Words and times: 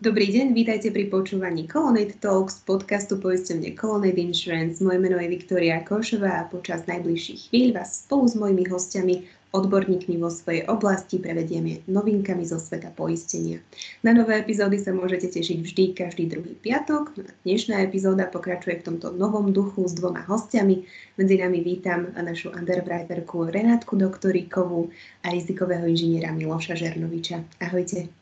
Dobrý 0.00 0.32
deň, 0.32 0.56
vítajte 0.56 0.88
pri 0.96 1.12
počúvaní 1.12 1.68
Colonnade 1.68 2.16
Talks, 2.24 2.64
podcastu 2.64 3.20
poistenie 3.20 3.76
Colonnade 3.76 4.16
Insurance. 4.16 4.80
Moje 4.80 4.96
meno 4.96 5.20
je 5.20 5.28
Viktória 5.28 5.84
Košová 5.84 6.40
a 6.40 6.48
počas 6.48 6.88
najbližších 6.88 7.52
chvíľ 7.52 7.76
vás 7.76 8.08
spolu 8.08 8.24
s 8.24 8.32
mojimi 8.32 8.64
hostiami, 8.64 9.28
odborníkmi 9.52 10.16
vo 10.16 10.32
svojej 10.32 10.64
oblasti 10.72 11.20
prevedieme 11.20 11.84
novinkami 11.84 12.48
zo 12.48 12.56
sveta 12.56 12.88
poistenia. 12.96 13.60
Na 14.00 14.16
nové 14.16 14.40
epizódy 14.40 14.80
sa 14.80 14.96
môžete 14.96 15.36
tešiť 15.36 15.58
vždy 15.68 15.84
každý 15.92 16.32
druhý 16.32 16.56
piatok. 16.56 17.20
Dnešná 17.44 17.84
epizóda 17.84 18.24
pokračuje 18.24 18.80
v 18.80 18.96
tomto 18.96 19.12
novom 19.12 19.52
duchu 19.52 19.84
s 19.84 19.92
dvoma 19.92 20.24
hostiami. 20.24 20.80
Medzi 21.20 21.36
nami 21.36 21.60
vítam 21.60 22.08
našu 22.16 22.48
underwriterku 22.56 23.52
Renátku 23.52 24.00
Doktoríkovú 24.00 24.88
a 25.20 25.28
rizikového 25.28 25.84
inžiniera 25.84 26.32
Miloša 26.32 26.72
Žernoviča. 26.72 27.44
Ahojte. 27.60 28.19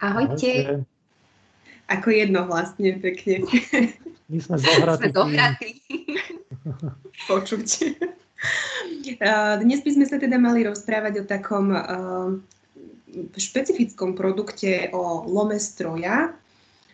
Ahojte. 0.00 0.84
Ako 1.86 2.10
jednohlasne, 2.10 2.98
pekne. 2.98 3.46
My 4.30 4.38
sme 4.42 4.56
zohratí. 4.58 5.08
Sme 5.08 5.14
zohratí. 5.14 5.70
Počuť. 7.30 7.68
Dnes 9.62 9.80
by 9.86 9.90
sme 9.94 10.04
sa 10.04 10.18
teda 10.18 10.36
mali 10.36 10.66
rozprávať 10.66 11.22
o 11.22 11.24
takom 11.24 11.70
špecifickom 13.38 14.18
produkte, 14.18 14.90
o 14.92 15.24
lome 15.24 15.56
stroja. 15.62 16.34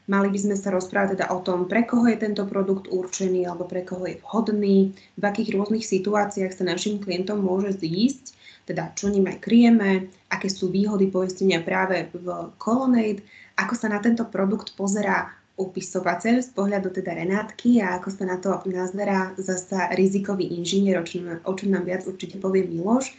Mali 0.06 0.28
by 0.28 0.38
sme 0.38 0.56
sa 0.58 0.74
rozprávať 0.74 1.18
teda 1.18 1.26
o 1.32 1.40
tom, 1.40 1.70
pre 1.70 1.86
koho 1.88 2.04
je 2.10 2.18
tento 2.20 2.44
produkt 2.44 2.90
určený 2.90 3.48
alebo 3.48 3.64
pre 3.64 3.86
koho 3.86 4.04
je 4.06 4.18
vhodný, 4.20 4.92
v 5.14 5.22
akých 5.24 5.54
rôznych 5.54 5.86
situáciách 5.86 6.52
sa 6.52 6.66
našim 6.66 6.98
klientom 6.98 7.38
môže 7.38 7.80
zísť 7.80 8.34
teda 8.66 8.94
čo 8.94 9.10
ním 9.10 9.26
aj 9.28 9.38
kryjeme, 9.42 10.08
aké 10.30 10.48
sú 10.48 10.70
výhody 10.70 11.10
poistenia 11.10 11.60
práve 11.60 12.08
v 12.14 12.52
Colonnade, 12.56 13.22
ako 13.58 13.74
sa 13.76 13.90
na 13.92 13.98
tento 13.98 14.24
produkt 14.24 14.72
pozerá 14.78 15.34
upisovateľ 15.60 16.40
z 16.40 16.50
pohľadu 16.56 16.88
teda 16.90 17.12
Renátky 17.12 17.84
a 17.84 18.00
ako 18.00 18.08
sa 18.08 18.24
na 18.24 18.36
to 18.40 18.64
nazerá 18.64 19.36
zasa 19.36 19.92
rizikový 19.92 20.48
inžinier, 20.56 20.96
o 20.96 21.04
čom, 21.04 21.38
o 21.44 21.52
čom 21.52 21.68
nám 21.70 21.84
viac 21.84 22.08
určite 22.08 22.40
povie 22.40 22.64
Miloš. 22.64 23.12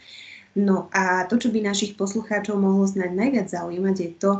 No 0.54 0.90
a 0.94 1.26
to, 1.26 1.38
čo 1.38 1.50
by 1.50 1.62
našich 1.62 1.98
poslucháčov 1.98 2.58
mohlo 2.58 2.86
snáď 2.86 3.10
najviac 3.14 3.46
zaujímať, 3.50 3.96
je 3.98 4.10
to, 4.18 4.32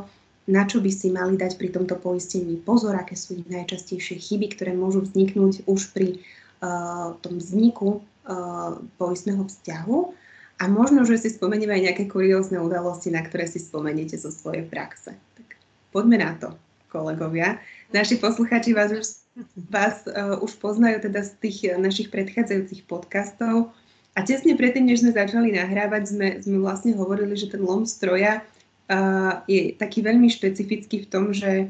na 0.46 0.62
čo 0.68 0.78
by 0.78 0.90
si 0.92 1.08
mali 1.10 1.40
dať 1.40 1.56
pri 1.56 1.72
tomto 1.72 1.96
poistení 1.98 2.60
pozor, 2.60 2.94
aké 2.94 3.16
sú 3.16 3.38
ich 3.40 3.48
najčastejšie 3.48 4.20
chyby, 4.20 4.54
ktoré 4.54 4.76
môžu 4.76 5.02
vzniknúť 5.02 5.64
už 5.64 5.90
pri 5.90 6.20
uh, 6.60 7.16
tom 7.24 7.40
vzniku 7.40 8.04
uh, 8.28 8.78
poistného 9.00 9.42
vzťahu 9.48 10.23
a 10.58 10.70
možno, 10.70 11.02
že 11.02 11.18
si 11.18 11.28
spomenieme 11.34 11.74
aj 11.74 11.84
nejaké 11.90 12.04
kuriózne 12.06 12.62
udalosti, 12.62 13.10
na 13.10 13.26
ktoré 13.26 13.50
si 13.50 13.58
spomeniete 13.58 14.14
zo 14.14 14.30
svojej 14.30 14.62
praxe. 14.62 15.18
Tak 15.34 15.46
poďme 15.90 16.22
na 16.22 16.32
to, 16.38 16.54
kolegovia. 16.94 17.58
Naši 17.90 18.22
posluchači 18.22 18.70
vás 18.70 18.94
už, 18.94 19.06
vás, 19.66 20.06
uh, 20.06 20.38
už 20.38 20.54
poznajú 20.62 21.10
teda 21.10 21.26
z 21.26 21.32
tých 21.42 21.58
našich 21.74 22.08
predchádzajúcich 22.14 22.86
podcastov. 22.86 23.74
A 24.14 24.22
tesne 24.22 24.54
predtým, 24.54 24.86
než 24.86 25.02
sme 25.02 25.10
začali 25.10 25.50
nahrávať, 25.50 26.02
sme, 26.06 26.28
sme 26.38 26.62
vlastne 26.62 26.94
hovorili, 26.94 27.34
že 27.34 27.50
ten 27.50 27.58
lom 27.58 27.82
stroja 27.82 28.46
uh, 28.86 29.42
je 29.50 29.74
taký 29.74 30.06
veľmi 30.06 30.30
špecifický 30.30 31.02
v 31.02 31.10
tom, 31.10 31.34
že 31.34 31.66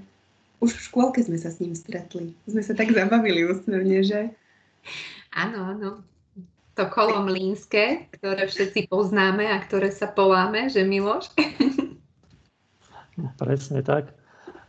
už 0.60 0.76
v 0.76 0.84
škôlke 0.92 1.24
sme 1.24 1.40
sa 1.40 1.48
s 1.48 1.56
ním 1.64 1.72
stretli. 1.72 2.36
Sme 2.44 2.60
sa 2.60 2.76
tak 2.76 2.92
zabavili 2.92 3.48
úsmevne, 3.48 4.04
že? 4.04 4.28
Áno, 5.32 5.72
áno 5.72 5.90
to 6.74 6.90
kolo 6.90 7.22
mlínske, 7.22 8.10
ktoré 8.18 8.50
všetci 8.50 8.90
poznáme 8.90 9.46
a 9.46 9.62
ktoré 9.62 9.94
sa 9.94 10.10
poláme, 10.10 10.66
že 10.66 10.82
Miloš? 10.82 11.30
Presne 13.40 13.80
tak. 13.86 14.10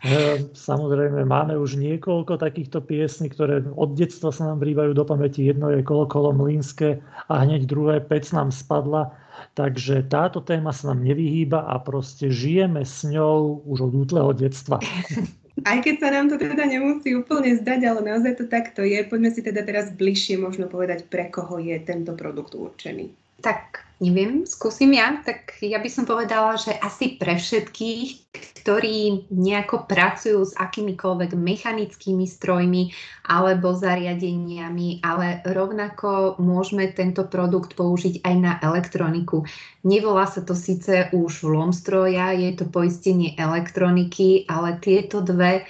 E, 0.06 0.46
samozrejme, 0.54 1.26
máme 1.26 1.58
už 1.58 1.82
niekoľko 1.82 2.38
takýchto 2.38 2.78
piesní, 2.86 3.34
ktoré 3.34 3.66
od 3.74 3.98
detstva 3.98 4.30
sa 4.30 4.54
nám 4.54 4.62
vrývajú 4.62 4.94
do 4.94 5.02
pamäti. 5.02 5.50
Jedno 5.50 5.74
je 5.74 5.82
kolo 5.82 6.06
kolo 6.06 6.30
mlínske 6.30 7.02
a 7.26 7.34
hneď 7.42 7.66
druhé 7.66 7.98
pec 8.06 8.30
nám 8.30 8.54
spadla. 8.54 9.10
Takže 9.58 10.06
táto 10.06 10.46
téma 10.46 10.70
sa 10.70 10.94
nám 10.94 11.02
nevyhýba 11.02 11.66
a 11.66 11.82
proste 11.82 12.30
žijeme 12.30 12.86
s 12.86 13.02
ňou 13.02 13.66
už 13.66 13.90
od 13.90 13.94
útleho 14.06 14.30
detstva. 14.38 14.78
Aj 15.64 15.80
keď 15.80 15.96
sa 16.04 16.10
nám 16.12 16.28
to 16.28 16.36
teda 16.36 16.68
nemusí 16.68 17.16
úplne 17.16 17.56
zdať, 17.56 17.80
ale 17.88 18.02
naozaj 18.04 18.44
to 18.44 18.46
takto 18.52 18.84
je. 18.84 19.00
Poďme 19.08 19.32
si 19.32 19.40
teda 19.40 19.64
teraz 19.64 19.96
bližšie 19.96 20.36
možno 20.36 20.68
povedať, 20.68 21.08
pre 21.08 21.32
koho 21.32 21.64
je 21.64 21.80
tento 21.80 22.12
produkt 22.12 22.52
určený. 22.52 23.25
Tak 23.42 23.86
Neviem, 23.96 24.44
skúsim 24.44 24.92
ja. 24.92 25.24
Tak 25.24 25.56
ja 25.64 25.80
by 25.80 25.88
som 25.88 26.04
povedala, 26.04 26.60
že 26.60 26.76
asi 26.76 27.16
pre 27.16 27.40
všetkých, 27.40 28.36
ktorí 28.60 29.32
nejako 29.32 29.88
pracujú 29.88 30.44
s 30.44 30.52
akýmikoľvek 30.52 31.32
mechanickými 31.32 32.28
strojmi 32.28 32.92
alebo 33.32 33.72
zariadeniami, 33.72 35.00
ale 35.00 35.40
rovnako 35.48 36.36
môžeme 36.44 36.92
tento 36.92 37.24
produkt 37.24 37.80
použiť 37.80 38.20
aj 38.20 38.36
na 38.36 38.60
elektroniku. 38.60 39.48
Nevolá 39.88 40.28
sa 40.28 40.44
to 40.44 40.60
síce 40.60 41.16
už 41.16 41.48
lom 41.48 41.72
stroja, 41.72 42.36
je 42.36 42.52
to 42.52 42.68
poistenie 42.68 43.32
elektroniky, 43.40 44.44
ale 44.52 44.76
tieto 44.84 45.24
dve 45.24 45.64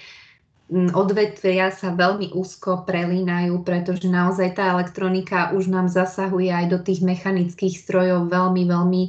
odvetvia 0.73 1.69
sa 1.69 1.93
veľmi 1.93 2.33
úzko 2.33 2.89
prelínajú, 2.89 3.61
pretože 3.61 4.09
naozaj 4.09 4.57
tá 4.57 4.73
elektronika 4.73 5.53
už 5.53 5.69
nám 5.69 5.85
zasahuje 5.93 6.49
aj 6.49 6.65
do 6.73 6.79
tých 6.81 7.05
mechanických 7.05 7.77
strojov 7.85 8.33
veľmi, 8.33 8.65
veľmi 8.65 9.01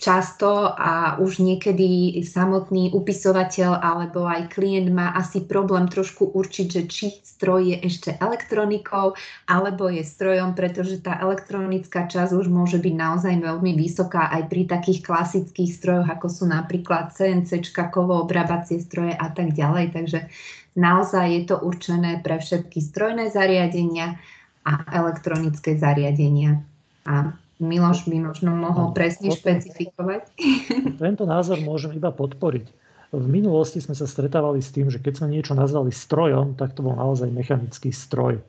často 0.00 0.72
a 0.72 1.20
už 1.20 1.44
niekedy 1.44 2.16
samotný 2.24 2.96
upisovateľ 2.96 3.84
alebo 3.84 4.24
aj 4.24 4.48
klient 4.48 4.88
má 4.88 5.12
asi 5.12 5.44
problém 5.44 5.92
trošku 5.92 6.32
určiť, 6.32 6.66
že 6.72 6.82
či 6.88 7.06
stroj 7.20 7.68
je 7.68 7.76
ešte 7.84 8.16
elektronikou 8.16 9.12
alebo 9.44 9.92
je 9.92 10.00
strojom, 10.00 10.56
pretože 10.56 11.04
tá 11.04 11.20
elektronická 11.20 12.08
časť 12.08 12.32
už 12.32 12.48
môže 12.48 12.80
byť 12.80 12.94
naozaj 12.96 13.34
veľmi 13.36 13.76
vysoká 13.76 14.32
aj 14.32 14.48
pri 14.48 14.72
takých 14.72 15.04
klasických 15.04 15.68
strojoch, 15.68 16.08
ako 16.08 16.26
sú 16.32 16.44
napríklad 16.48 17.12
CNC, 17.12 17.60
kovo-obrábacie 17.76 18.80
stroje 18.80 19.12
a 19.12 19.28
tak 19.28 19.52
ďalej. 19.52 19.92
Takže 19.92 20.32
naozaj 20.80 21.26
je 21.28 21.42
to 21.44 21.60
určené 21.60 22.24
pre 22.24 22.40
všetky 22.40 22.80
strojné 22.80 23.28
zariadenia 23.28 24.16
a 24.64 24.80
elektronické 24.96 25.76
zariadenia. 25.76 26.64
A 27.04 27.36
Miloš 27.56 28.04
by 28.04 28.16
možno 28.20 28.52
mohol 28.52 28.92
presne 28.92 29.32
špecifikovať. 29.32 30.28
Tento 31.02 31.24
názor 31.24 31.56
môžem 31.64 31.96
iba 31.96 32.12
podporiť. 32.12 32.68
V 33.16 33.26
minulosti 33.32 33.80
sme 33.80 33.96
sa 33.96 34.04
stretávali 34.04 34.60
s 34.60 34.74
tým, 34.74 34.92
že 34.92 35.00
keď 35.00 35.24
sme 35.24 35.32
niečo 35.32 35.56
nazvali 35.56 35.88
strojom, 35.88 36.58
tak 36.58 36.76
to 36.76 36.84
bol 36.84 36.92
naozaj 36.92 37.32
mechanický 37.32 37.94
stroj. 37.94 38.42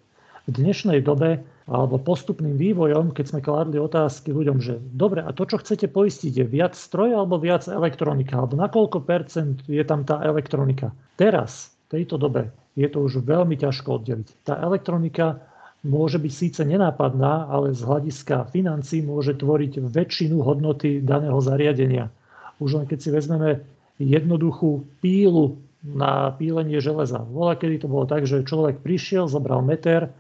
V 0.47 0.49
dnešnej 0.51 1.03
dobe 1.03 1.39
alebo 1.67 1.99
postupným 1.99 2.55
vývojom, 2.55 3.11
keď 3.11 3.25
sme 3.27 3.43
kládli 3.43 3.79
otázky 3.79 4.31
ľuďom, 4.31 4.57
že 4.63 4.79
dobre, 4.95 5.19
a 5.19 5.35
to, 5.35 5.43
čo 5.43 5.59
chcete 5.59 5.91
poistiť, 5.91 6.43
je 6.43 6.45
viac 6.47 6.75
stroj 6.75 7.15
alebo 7.15 7.35
viac 7.35 7.67
elektronika, 7.67 8.39
alebo 8.39 8.55
na 8.55 8.71
koľko 8.71 9.03
percent 9.03 9.59
je 9.67 9.83
tam 9.83 10.07
tá 10.07 10.23
elektronika. 10.23 10.95
Teraz, 11.19 11.75
v 11.87 11.99
tejto 11.99 12.15
dobe, 12.15 12.47
je 12.79 12.87
to 12.87 13.03
už 13.03 13.27
veľmi 13.27 13.59
ťažko 13.59 13.99
oddeliť. 13.99 14.47
Tá 14.47 14.59
elektronika 14.63 15.43
môže 15.87 16.19
byť 16.19 16.33
síce 16.33 16.61
nenápadná, 16.67 17.47
ale 17.47 17.71
z 17.71 17.81
hľadiska 17.87 18.51
financí 18.51 18.99
môže 18.99 19.39
tvoriť 19.39 19.79
väčšinu 19.79 20.43
hodnoty 20.43 20.99
daného 20.99 21.39
zariadenia. 21.39 22.11
Už 22.59 22.77
len 22.77 22.85
keď 22.85 22.99
si 22.99 23.09
vezmeme 23.09 23.63
jednoduchú 23.97 24.83
pílu 24.99 25.57
na 25.81 26.35
pílenie 26.35 26.83
železa. 26.83 27.23
Vola, 27.23 27.55
kedy 27.55 27.85
to 27.85 27.87
bolo 27.87 28.03
tak, 28.03 28.27
že 28.27 28.43
človek 28.43 28.83
prišiel, 28.83 29.31
zobral 29.31 29.63
meter 29.63 30.11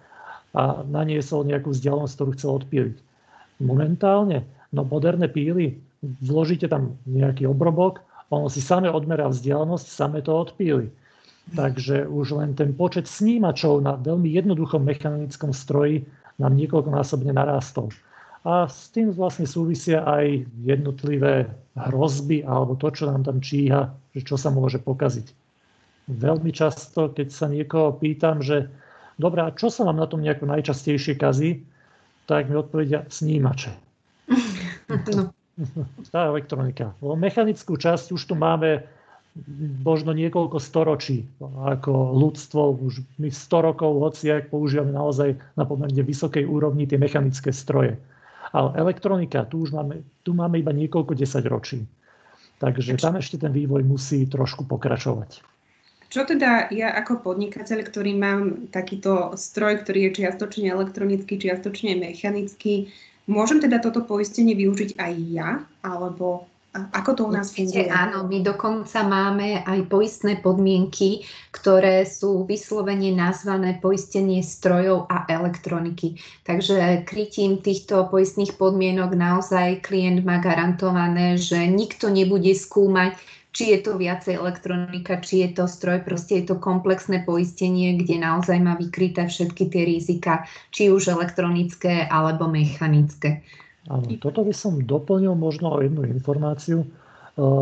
a 0.55 0.81
naniesol 0.87 1.43
nejakú 1.43 1.75
vzdialenosť, 1.75 2.13
ktorú 2.15 2.31
chcel 2.39 2.51
odpíliť. 2.63 2.97
Momentálne, 3.59 4.47
no 4.71 4.87
moderné 4.87 5.27
píly, 5.27 5.75
vložíte 6.23 6.69
tam 6.71 6.95
nejaký 7.09 7.49
obrobok, 7.49 7.99
ono 8.29 8.47
si 8.51 8.59
same 8.59 8.87
odmerá 8.91 9.27
vzdialenosť, 9.27 9.85
same 9.87 10.19
to 10.23 10.31
odpíli. 10.35 10.87
Takže 11.55 12.07
už 12.11 12.35
len 12.43 12.51
ten 12.57 12.75
počet 12.75 13.07
snímačov 13.07 13.79
na 13.79 13.95
veľmi 13.95 14.27
jednoduchom 14.27 14.83
mechanickom 14.83 15.55
stroji 15.55 16.03
nám 16.41 16.59
niekoľkonásobne 16.59 17.31
narástol. 17.31 17.87
A 18.43 18.67
s 18.67 18.91
tým 18.91 19.11
vlastne 19.15 19.47
súvisia 19.47 20.03
aj 20.03 20.43
jednotlivé 20.63 21.47
hrozby 21.75 22.43
alebo 22.43 22.75
to, 22.75 22.91
čo 22.91 23.07
nám 23.07 23.23
tam 23.23 23.39
číha, 23.39 23.91
že 24.15 24.21
čo 24.23 24.35
sa 24.35 24.51
môže 24.51 24.79
pokaziť. 24.79 25.31
Veľmi 26.07 26.51
často, 26.55 27.11
keď 27.11 27.27
sa 27.31 27.51
niekoho 27.51 27.95
pýtam, 27.95 28.39
že 28.39 28.71
dobre, 29.19 29.43
a 29.43 29.51
čo 29.51 29.67
sa 29.67 29.83
vám 29.83 29.99
na 29.99 30.07
tom 30.07 30.23
nejako 30.23 30.47
najčastejšie 30.47 31.19
kazí, 31.19 31.63
tak 32.27 32.47
mi 32.47 32.55
odpovedia 32.55 33.03
snímače. 33.07 33.71
No. 35.75 35.89
Tá 36.13 36.29
elektronika. 36.29 36.93
Mechanickú 37.01 37.81
časť 37.81 38.13
už 38.13 38.29
tu 38.29 38.37
máme 38.37 38.85
možno 39.83 40.11
niekoľko 40.13 40.57
storočí 40.57 41.27
ako 41.41 42.17
ľudstvo, 42.17 42.81
už 42.81 43.01
my 43.21 43.29
100 43.29 43.67
rokov 43.67 43.91
hociak 44.01 44.49
používame 44.49 44.93
naozaj 44.93 45.37
na 45.55 45.63
pomerne 45.63 46.01
vysokej 46.01 46.45
úrovni 46.45 46.89
tie 46.89 46.97
mechanické 46.97 47.53
stroje. 47.53 47.97
Ale 48.55 48.73
elektronika, 48.79 49.45
tu 49.45 49.67
už 49.67 49.75
máme, 49.75 50.01
tu 50.23 50.31
máme 50.31 50.59
iba 50.59 50.71
niekoľko 50.71 51.13
desať 51.13 51.43
ročí. 51.51 51.79
Takže 52.57 52.97
tam 52.97 53.21
ešte 53.21 53.37
ten 53.37 53.53
vývoj 53.53 53.85
musí 53.85 54.25
trošku 54.25 54.65
pokračovať. 54.65 55.45
Čo 56.07 56.23
teda 56.23 56.71
ja 56.71 56.95
ako 56.95 57.19
podnikateľ, 57.19 57.83
ktorý 57.83 58.15
mám 58.15 58.71
takýto 58.71 59.35
stroj, 59.35 59.83
ktorý 59.83 60.07
je 60.07 60.23
čiastočne 60.23 60.71
elektronický, 60.71 61.35
čiastočne 61.35 61.99
mechanický, 61.99 62.87
môžem 63.27 63.59
teda 63.59 63.83
toto 63.83 64.07
poistenie 64.07 64.55
využiť 64.55 64.95
aj 64.95 65.13
ja? 65.35 65.49
Alebo 65.83 66.47
ako 66.73 67.11
to 67.13 67.21
u 67.25 67.31
nás 67.33 67.49
funguje? 67.55 67.89
Áno, 67.89 68.27
my 68.29 68.43
dokonca 68.43 69.01
máme 69.01 69.65
aj 69.65 69.89
poistné 69.89 70.37
podmienky, 70.43 71.25
ktoré 71.49 72.05
sú 72.05 72.45
vyslovene 72.45 73.09
nazvané 73.15 73.81
poistenie 73.81 74.45
strojov 74.45 75.09
a 75.09 75.25
elektroniky. 75.25 76.21
Takže 76.45 77.07
krytím 77.07 77.63
týchto 77.63 78.05
poistných 78.11 78.59
podmienok 78.59 79.17
naozaj 79.17 79.81
klient 79.81 80.21
má 80.21 80.37
garantované, 80.37 81.39
že 81.39 81.65
nikto 81.65 82.13
nebude 82.13 82.53
skúmať, 82.53 83.17
či 83.57 83.73
je 83.73 83.79
to 83.81 83.97
viacej 83.97 84.37
elektronika, 84.37 85.17
či 85.17 85.41
je 85.41 85.57
to 85.57 85.65
stroj, 85.65 86.05
proste 86.05 86.45
je 86.45 86.53
to 86.53 86.61
komplexné 86.61 87.25
poistenie, 87.25 87.97
kde 87.97 88.21
naozaj 88.21 88.61
má 88.61 88.77
vykryté 88.77 89.25
všetky 89.25 89.73
tie 89.73 89.81
rizika, 89.97 90.45
či 90.69 90.93
už 90.93 91.09
elektronické 91.09 92.05
alebo 92.05 92.45
mechanické. 92.45 93.41
Áno, 93.87 94.07
toto 94.19 94.43
by 94.43 94.51
som 94.51 94.83
doplnil 94.83 95.35
možno 95.35 95.71
o 95.71 95.79
jednu 95.79 96.03
informáciu. 96.07 96.83
E, 96.83 96.87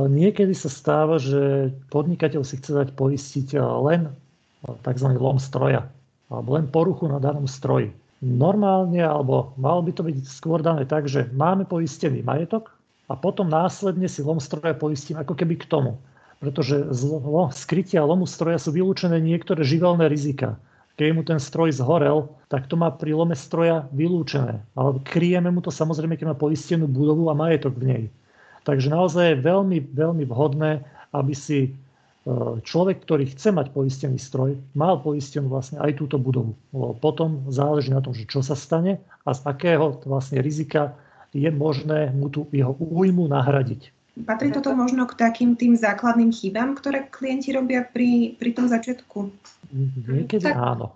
niekedy 0.10 0.58
sa 0.58 0.70
stáva, 0.74 1.22
že 1.22 1.74
podnikateľ 1.94 2.42
si 2.42 2.58
chce 2.58 2.72
dať 2.86 2.90
poistiť 2.98 3.56
e, 3.56 3.62
len 3.62 4.02
tzv. 4.66 5.08
lom 5.16 5.38
stroja 5.38 5.86
alebo 6.26 6.58
len 6.58 6.66
poruchu 6.66 7.06
na 7.06 7.22
danom 7.22 7.46
stroji. 7.46 7.94
Normálne, 8.26 8.98
alebo 8.98 9.54
malo 9.62 9.86
by 9.86 9.92
to 9.94 10.02
byť 10.02 10.18
skôr 10.26 10.66
dané 10.66 10.90
tak, 10.90 11.06
že 11.06 11.30
máme 11.30 11.70
poistený 11.70 12.26
majetok, 12.26 12.74
a 13.06 13.14
potom 13.14 13.46
následne 13.46 14.10
si 14.10 14.26
lom 14.26 14.42
stroja 14.42 14.74
poistím 14.74 15.22
ako 15.22 15.38
keby 15.38 15.62
k 15.62 15.70
tomu. 15.70 16.02
Pretože 16.42 16.90
z 16.92 17.02
skrytia 17.54 18.02
lomu 18.04 18.26
stroja 18.26 18.58
sú 18.58 18.74
vylúčené 18.74 19.22
niektoré 19.22 19.62
živelné 19.62 20.10
rizika. 20.10 20.58
Keď 20.96 21.10
mu 21.12 21.28
ten 21.28 21.40
stroj 21.44 21.76
zhorel, 21.76 22.32
tak 22.48 22.72
to 22.72 22.80
má 22.80 22.88
pri 22.88 23.12
lome 23.12 23.36
stroja 23.36 23.84
vylúčené. 23.92 24.64
Ale 24.80 25.04
kryjeme 25.04 25.52
mu 25.52 25.60
to 25.60 25.68
samozrejme, 25.68 26.16
keď 26.16 26.32
má 26.32 26.36
poistenú 26.40 26.88
budovu 26.88 27.28
a 27.28 27.36
majetok 27.36 27.76
v 27.76 27.84
nej. 27.84 28.04
Takže 28.64 28.88
naozaj 28.88 29.36
je 29.36 29.44
veľmi, 29.44 29.78
veľmi 29.92 30.24
vhodné, 30.26 30.82
aby 31.12 31.34
si 31.36 31.60
e, 31.68 31.72
človek, 32.64 33.04
ktorý 33.04 33.28
chce 33.28 33.52
mať 33.52 33.76
poistený 33.76 34.18
stroj, 34.18 34.56
mal 34.72 35.04
poistenú 35.04 35.52
vlastne 35.52 35.84
aj 35.84 36.00
túto 36.00 36.16
budovu. 36.16 36.56
Lebo 36.72 36.96
potom 36.98 37.44
záleží 37.52 37.92
na 37.92 38.00
tom, 38.00 38.16
že 38.16 38.26
čo 38.26 38.40
sa 38.40 38.56
stane 38.56 39.04
a 39.28 39.36
z 39.36 39.42
akého 39.46 40.00
vlastne 40.08 40.40
rizika 40.40 40.96
je 41.36 41.52
možné 41.52 42.16
mu 42.16 42.32
tú 42.32 42.48
jeho 42.56 42.72
újmu 42.80 43.28
nahradiť. 43.28 43.92
Patrí 44.24 44.48
toto 44.48 44.72
možno 44.72 45.04
k 45.12 45.20
takým 45.20 45.60
tým 45.60 45.76
základným 45.76 46.32
chybám, 46.32 46.80
ktoré 46.80 47.12
klienti 47.12 47.52
robia 47.52 47.84
pri, 47.84 48.40
pri 48.40 48.56
tom 48.56 48.72
začiatku? 48.72 49.28
Niekedy 50.08 50.40
tak, 50.40 50.56
áno. 50.56 50.96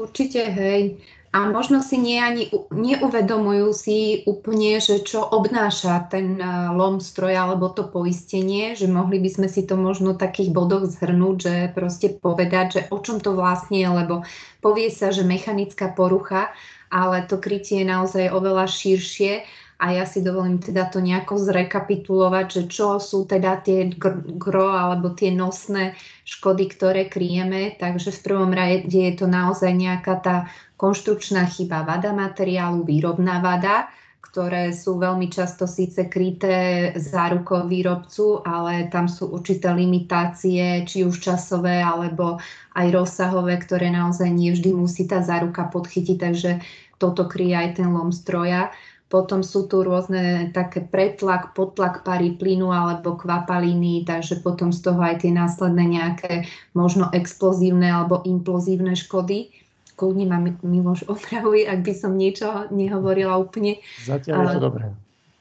Určite, 0.00 0.48
hej. 0.48 0.96
A 1.34 1.50
možno 1.50 1.82
si 1.82 1.98
nie 1.98 2.22
ani 2.22 2.46
neuvedomujú 2.70 3.74
si 3.74 4.22
úplne, 4.22 4.78
že 4.78 5.02
čo 5.02 5.18
obnáša 5.18 6.06
ten 6.06 6.38
lom 6.78 7.02
stroja 7.02 7.42
alebo 7.42 7.74
to 7.74 7.90
poistenie, 7.90 8.78
že 8.78 8.86
mohli 8.86 9.18
by 9.18 9.30
sme 9.34 9.48
si 9.50 9.66
to 9.66 9.74
možno 9.74 10.14
v 10.14 10.22
takých 10.22 10.54
bodoch 10.54 10.86
zhrnúť, 10.86 11.36
že 11.42 11.54
proste 11.74 12.14
povedať, 12.14 12.66
že 12.70 12.80
o 12.94 13.02
čom 13.02 13.18
to 13.18 13.34
vlastne 13.34 13.82
je, 13.82 13.90
lebo 13.90 14.22
povie 14.62 14.94
sa, 14.94 15.10
že 15.10 15.26
mechanická 15.26 15.90
porucha, 15.90 16.54
ale 16.86 17.26
to 17.26 17.42
krytie 17.42 17.82
je 17.82 17.90
naozaj 17.90 18.30
oveľa 18.30 18.70
širšie 18.70 19.42
a 19.84 19.92
ja 19.92 20.08
si 20.08 20.24
dovolím 20.24 20.64
teda 20.64 20.88
to 20.88 21.04
nejako 21.04 21.36
zrekapitulovať, 21.36 22.46
že 22.48 22.62
čo 22.72 22.96
sú 22.96 23.28
teda 23.28 23.60
tie 23.60 23.92
gro 24.40 24.72
alebo 24.72 25.12
tie 25.12 25.28
nosné 25.28 25.92
škody, 26.24 26.72
ktoré 26.72 27.12
kryjeme. 27.12 27.76
Takže 27.76 28.08
v 28.08 28.20
prvom 28.24 28.56
rade 28.56 28.88
je 28.88 29.12
to 29.12 29.28
naozaj 29.28 29.68
nejaká 29.76 30.24
tá 30.24 30.36
konštrukčná 30.80 31.44
chyba, 31.52 31.84
vada 31.84 32.16
materiálu, 32.16 32.80
výrobná 32.80 33.44
vada, 33.44 33.92
ktoré 34.24 34.72
sú 34.72 34.96
veľmi 34.96 35.28
často 35.28 35.68
síce 35.68 36.08
kryté 36.08 36.90
zárukou 36.96 37.68
výrobcu, 37.68 38.40
ale 38.40 38.88
tam 38.88 39.04
sú 39.04 39.36
určité 39.36 39.68
limitácie, 39.68 40.80
či 40.88 41.04
už 41.04 41.20
časové, 41.20 41.84
alebo 41.84 42.40
aj 42.72 42.86
rozsahové, 42.88 43.60
ktoré 43.60 43.92
naozaj 43.92 44.32
nie 44.32 44.48
vždy 44.48 44.72
musí 44.72 45.04
tá 45.04 45.20
záruka 45.20 45.68
podchytiť, 45.68 46.16
takže 46.18 46.50
toto 46.96 47.28
kryje 47.28 47.52
aj 47.52 47.70
ten 47.76 47.92
lom 47.92 48.10
stroja. 48.10 48.72
Potom 49.14 49.46
sú 49.46 49.70
tu 49.70 49.86
rôzne 49.86 50.50
také 50.50 50.82
pretlak, 50.82 51.54
potlak 51.54 52.02
pary 52.02 52.34
plynu 52.34 52.74
alebo 52.74 53.14
kvapaliny, 53.14 54.02
takže 54.02 54.42
potom 54.42 54.74
z 54.74 54.82
toho 54.82 54.98
aj 54.98 55.22
tie 55.22 55.30
následné 55.30 55.86
nejaké 55.86 56.50
možno 56.74 57.06
explozívne 57.14 57.94
alebo 57.94 58.26
implozívne 58.26 58.98
škody. 58.98 59.54
Kľudne 59.94 60.26
ma 60.26 60.42
Miloš 60.42 61.06
opravuj, 61.06 61.62
ak 61.62 61.86
by 61.86 61.94
som 61.94 62.18
niečo 62.18 62.66
nehovorila 62.74 63.38
úplne. 63.38 63.78
Zatiaľ 64.02 64.50
je 64.50 64.58
to 64.58 64.64
dobré. 64.66 64.84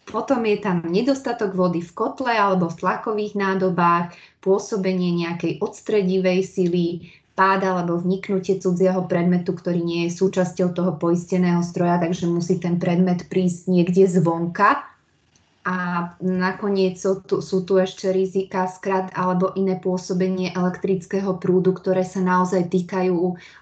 Potom 0.05 0.45
je 0.45 0.61
tam 0.61 0.85
nedostatok 0.85 1.57
vody 1.57 1.81
v 1.81 1.91
kotle 1.97 2.29
alebo 2.29 2.69
v 2.69 2.77
tlakových 2.77 3.33
nádobách, 3.33 4.13
pôsobenie 4.45 5.17
nejakej 5.25 5.63
odstredivej 5.63 6.45
sily, 6.45 7.09
pád 7.33 7.65
alebo 7.65 7.97
vniknutie 7.97 8.61
cudzieho 8.61 9.09
predmetu, 9.09 9.57
ktorý 9.57 9.81
nie 9.81 10.01
je 10.07 10.17
súčasťou 10.21 10.69
toho 10.77 10.91
poisteného 11.01 11.65
stroja, 11.65 11.97
takže 11.97 12.29
musí 12.29 12.61
ten 12.61 12.77
predmet 12.77 13.25
prísť 13.25 13.73
niekde 13.73 14.05
zvonka. 14.05 14.85
A 15.63 16.11
nakoniec 16.19 16.99
sú 16.99 17.23
tu, 17.23 17.39
sú 17.39 17.63
tu 17.63 17.79
ešte 17.79 18.11
rizika 18.11 18.67
skrat 18.67 19.15
alebo 19.15 19.55
iné 19.55 19.79
pôsobenie 19.79 20.51
elektrického 20.51 21.39
prúdu, 21.39 21.71
ktoré 21.71 22.03
sa 22.03 22.19
naozaj 22.19 22.67
týkajú 22.67 23.15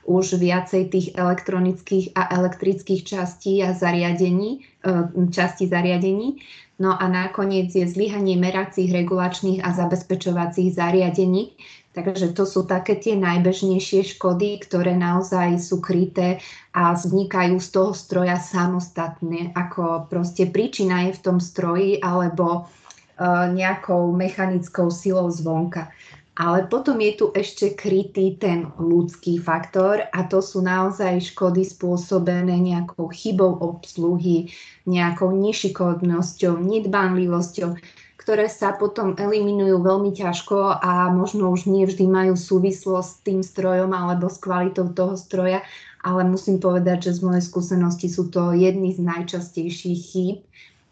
už 0.10 0.26
viacej 0.42 0.90
tých 0.90 1.08
elektronických 1.14 2.18
a 2.18 2.42
elektrických 2.42 3.06
častí 3.06 3.62
a 3.62 3.78
zariadení, 3.78 4.66
e, 4.82 4.90
častí 5.30 5.70
zariadení. 5.70 6.42
No 6.82 6.98
a 6.98 7.06
nakoniec 7.06 7.70
je 7.70 7.86
zlyhanie 7.86 8.34
meracích, 8.34 8.90
regulačných 8.90 9.62
a 9.62 9.70
zabezpečovacích 9.70 10.74
zariadení, 10.74 11.54
Takže 11.92 12.32
to 12.32 12.48
sú 12.48 12.64
také 12.64 12.96
tie 12.96 13.20
najbežnejšie 13.20 14.16
škody, 14.16 14.64
ktoré 14.64 14.96
naozaj 14.96 15.60
sú 15.60 15.84
kryté 15.84 16.40
a 16.72 16.96
vznikajú 16.96 17.60
z 17.60 17.68
toho 17.68 17.92
stroja 17.92 18.40
samostatne, 18.40 19.52
ako 19.60 20.08
proste 20.08 20.48
príčina 20.48 21.12
je 21.12 21.20
v 21.20 21.24
tom 21.24 21.38
stroji 21.44 22.00
alebo 22.00 22.64
uh, 22.64 23.52
nejakou 23.52 24.16
mechanickou 24.16 24.88
silou 24.88 25.28
zvonka. 25.28 25.92
Ale 26.40 26.64
potom 26.72 26.96
je 27.04 27.12
tu 27.20 27.26
ešte 27.36 27.76
krytý 27.76 28.40
ten 28.40 28.72
ľudský 28.80 29.36
faktor 29.44 30.08
a 30.16 30.20
to 30.32 30.40
sú 30.40 30.64
naozaj 30.64 31.20
škody 31.20 31.68
spôsobené 31.68 32.56
nejakou 32.56 33.12
chybou 33.12 33.60
obsluhy, 33.60 34.48
nejakou 34.88 35.36
nešikovnosťou, 35.36 36.56
nedbanlivosťou 36.56 37.76
ktoré 38.22 38.46
sa 38.46 38.78
potom 38.78 39.18
eliminujú 39.18 39.82
veľmi 39.82 40.14
ťažko 40.14 40.78
a 40.78 41.10
možno 41.10 41.50
už 41.50 41.66
nie 41.66 41.90
vždy 41.90 42.06
majú 42.06 42.38
súvislosť 42.38 43.10
s 43.10 43.22
tým 43.26 43.42
strojom 43.42 43.90
alebo 43.90 44.30
s 44.30 44.38
kvalitou 44.38 44.94
toho 44.94 45.18
stroja, 45.18 45.66
ale 46.06 46.22
musím 46.30 46.62
povedať, 46.62 47.10
že 47.10 47.18
z 47.18 47.20
mojej 47.26 47.44
skúsenosti 47.44 48.14
sú 48.14 48.30
to 48.30 48.54
jedny 48.54 48.94
z 48.94 49.02
najčastejších 49.02 50.00
chýb 50.14 50.38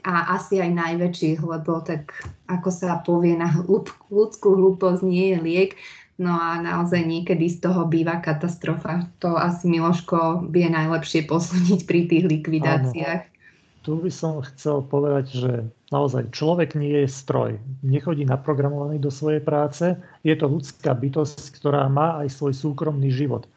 a 0.09 0.41
asi 0.41 0.57
aj 0.57 0.73
najväčších, 0.73 1.39
lebo 1.45 1.85
tak 1.85 2.17
ako 2.49 2.69
sa 2.73 2.97
povie 3.05 3.37
na 3.37 3.53
ľudskú 4.09 4.57
hlúposť 4.57 5.05
nie 5.05 5.37
je 5.37 5.37
liek, 5.37 5.71
no 6.17 6.33
a 6.33 6.57
naozaj 6.65 7.05
niekedy 7.05 7.45
z 7.45 7.61
toho 7.61 7.85
býva 7.85 8.25
katastrofa. 8.25 9.05
To 9.21 9.37
asi 9.37 9.69
Miloško 9.69 10.49
vie 10.49 10.65
najlepšie 10.65 11.29
posúdiť 11.29 11.85
pri 11.85 12.09
tých 12.09 12.25
likvidáciách. 12.25 13.21
Áno 13.21 13.37
tu 13.79 13.95
by 13.99 14.11
som 14.11 14.43
chcel 14.43 14.83
povedať, 14.83 15.25
že 15.31 15.51
naozaj 15.89 16.35
človek 16.35 16.75
nie 16.75 17.05
je 17.05 17.09
stroj. 17.09 17.55
Nechodí 17.79 18.27
naprogramovaný 18.27 18.99
do 18.99 19.07
svojej 19.07 19.39
práce. 19.39 19.95
Je 20.21 20.35
to 20.35 20.51
ľudská 20.51 20.91
bytosť, 20.91 21.55
ktorá 21.55 21.87
má 21.87 22.19
aj 22.19 22.35
svoj 22.35 22.53
súkromný 22.53 23.07
život. 23.09 23.47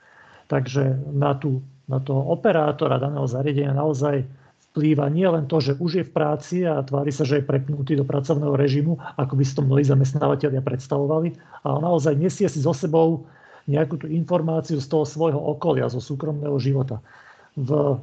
Takže 0.47 1.01
na, 1.11 1.35
tú, 1.35 1.61
na 1.91 1.99
toho 1.99 2.23
operátora 2.31 3.03
daného 3.03 3.27
zariadenia 3.27 3.75
naozaj 3.75 4.23
vplýva 4.73 5.11
nie 5.13 5.29
len 5.29 5.45
to, 5.45 5.61
že 5.61 5.77
už 5.77 5.91
je 6.01 6.05
v 6.07 6.15
práci 6.15 6.57
a 6.65 6.81
tvári 6.81 7.13
sa, 7.13 7.29
že 7.29 7.43
je 7.43 7.49
prepnutý 7.49 7.93
do 7.93 8.09
pracovného 8.09 8.57
režimu, 8.57 8.97
ako 9.21 9.37
by 9.37 9.45
si 9.45 9.53
to 9.53 9.67
mnohí 9.67 9.85
zamestnávateľia 9.85 10.65
predstavovali, 10.65 11.29
ale 11.67 11.79
naozaj 11.85 12.17
nesie 12.17 12.49
si 12.49 12.65
so 12.65 12.73
sebou 12.73 13.29
nejakú 13.69 14.01
tú 14.01 14.07
informáciu 14.09 14.81
z 14.81 14.89
toho 14.89 15.05
svojho 15.05 15.39
okolia, 15.39 15.93
zo 15.93 16.01
súkromného 16.01 16.57
života. 16.57 17.05
V 17.53 18.01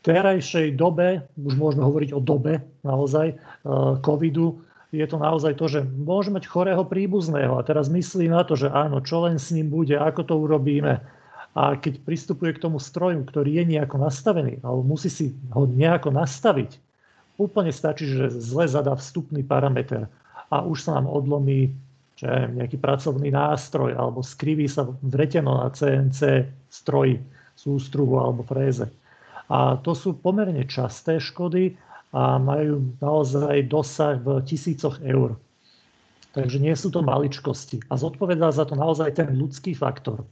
terajšej 0.00 0.76
dobe, 0.76 1.24
už 1.36 1.54
môžeme 1.56 1.84
hovoriť 1.84 2.10
o 2.16 2.20
dobe 2.20 2.64
naozaj, 2.84 3.34
e, 3.34 3.36
covidu, 4.00 4.64
je 4.90 5.06
to 5.06 5.22
naozaj 5.22 5.54
to, 5.54 5.70
že 5.70 5.86
môže 5.86 6.34
mať 6.34 6.50
chorého 6.50 6.82
príbuzného 6.82 7.54
a 7.54 7.66
teraz 7.66 7.86
myslí 7.86 8.26
na 8.26 8.42
to, 8.42 8.58
že 8.58 8.72
áno, 8.74 8.98
čo 8.98 9.22
len 9.22 9.38
s 9.38 9.54
ním 9.54 9.70
bude, 9.70 9.94
ako 9.94 10.26
to 10.26 10.34
urobíme. 10.34 10.98
A 11.54 11.62
keď 11.78 12.02
pristupuje 12.02 12.58
k 12.58 12.62
tomu 12.62 12.82
stroju, 12.82 13.22
ktorý 13.26 13.62
je 13.62 13.64
nejako 13.76 14.02
nastavený, 14.02 14.62
alebo 14.62 14.82
musí 14.82 15.10
si 15.10 15.34
ho 15.54 15.66
nejako 15.66 16.10
nastaviť, 16.14 16.78
úplne 17.38 17.70
stačí, 17.70 18.06
že 18.06 18.34
zle 18.34 18.66
zadá 18.66 18.94
vstupný 18.98 19.46
parameter. 19.46 20.10
a 20.50 20.66
už 20.66 20.82
sa 20.82 20.98
nám 20.98 21.06
odlomí 21.06 21.70
neviem, 22.22 22.60
nejaký 22.60 22.76
pracovný 22.76 23.32
nástroj 23.32 23.96
alebo 23.96 24.20
skriví 24.20 24.68
sa 24.68 24.84
vreteno 25.00 25.56
na 25.56 25.72
CNC 25.72 26.50
stroji, 26.68 27.16
sústruhu 27.56 28.20
alebo 28.20 28.44
fréze. 28.44 28.84
A 29.50 29.76
to 29.82 29.98
sú 29.98 30.14
pomerne 30.14 30.62
časté 30.70 31.18
škody 31.18 31.74
a 32.14 32.38
majú 32.38 32.94
naozaj 33.02 33.66
dosah 33.66 34.18
v 34.22 34.42
tisícoch 34.46 35.02
eur. 35.02 35.34
Takže 36.30 36.62
nie 36.62 36.74
sú 36.78 36.94
to 36.94 37.02
maličkosti. 37.02 37.82
A 37.90 37.98
zodpovedá 37.98 38.54
za 38.54 38.62
to 38.62 38.78
naozaj 38.78 39.18
ten 39.18 39.34
ľudský 39.34 39.74
faktor. 39.74 40.22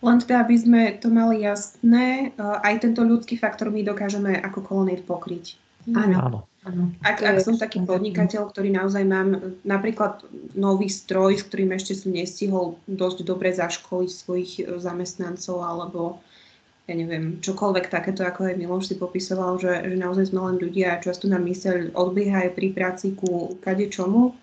Len 0.00 0.16
teda, 0.22 0.46
aby 0.46 0.56
sme 0.56 0.80
to 0.96 1.10
mali 1.12 1.44
jasné, 1.44 2.32
aj 2.38 2.86
tento 2.86 3.04
ľudský 3.04 3.36
faktor 3.36 3.68
my 3.68 3.84
dokážeme 3.84 4.38
ako 4.40 4.64
kolonét 4.64 5.04
pokryť. 5.04 5.58
Áno. 5.92 6.46
Áno. 6.60 6.92
Ak, 7.00 7.24
ak 7.24 7.40
som 7.40 7.56
taký 7.56 7.80
podnikateľ, 7.88 8.52
ktorý 8.52 8.68
naozaj 8.68 9.00
mám 9.08 9.56
napríklad 9.64 10.20
nový 10.52 10.92
stroj, 10.92 11.40
s 11.40 11.48
ktorým 11.48 11.72
ešte 11.72 11.96
som 11.96 12.12
nestihol 12.12 12.76
dosť 12.84 13.24
dobre 13.24 13.48
zaškoliť 13.48 14.10
svojich 14.12 14.52
e, 14.60 14.76
zamestnancov 14.76 15.64
alebo 15.64 16.20
ja 16.90 16.98
neviem, 16.98 17.38
čokoľvek 17.38 17.86
takéto, 17.86 18.26
ako 18.26 18.50
aj 18.50 18.58
Miloš 18.58 18.90
si 18.90 18.94
popisoval, 18.98 19.62
že, 19.62 19.78
že 19.86 19.94
naozaj 19.94 20.34
sme 20.34 20.42
len 20.50 20.56
ľudia 20.58 20.98
a 20.98 21.02
často 21.02 21.30
nám 21.30 21.46
myseľ 21.46 21.94
odbieha 21.94 22.50
aj 22.50 22.58
pri 22.58 22.74
práci 22.74 23.14
ku 23.14 23.54
kade 23.62 23.86
čomu. 23.94 24.34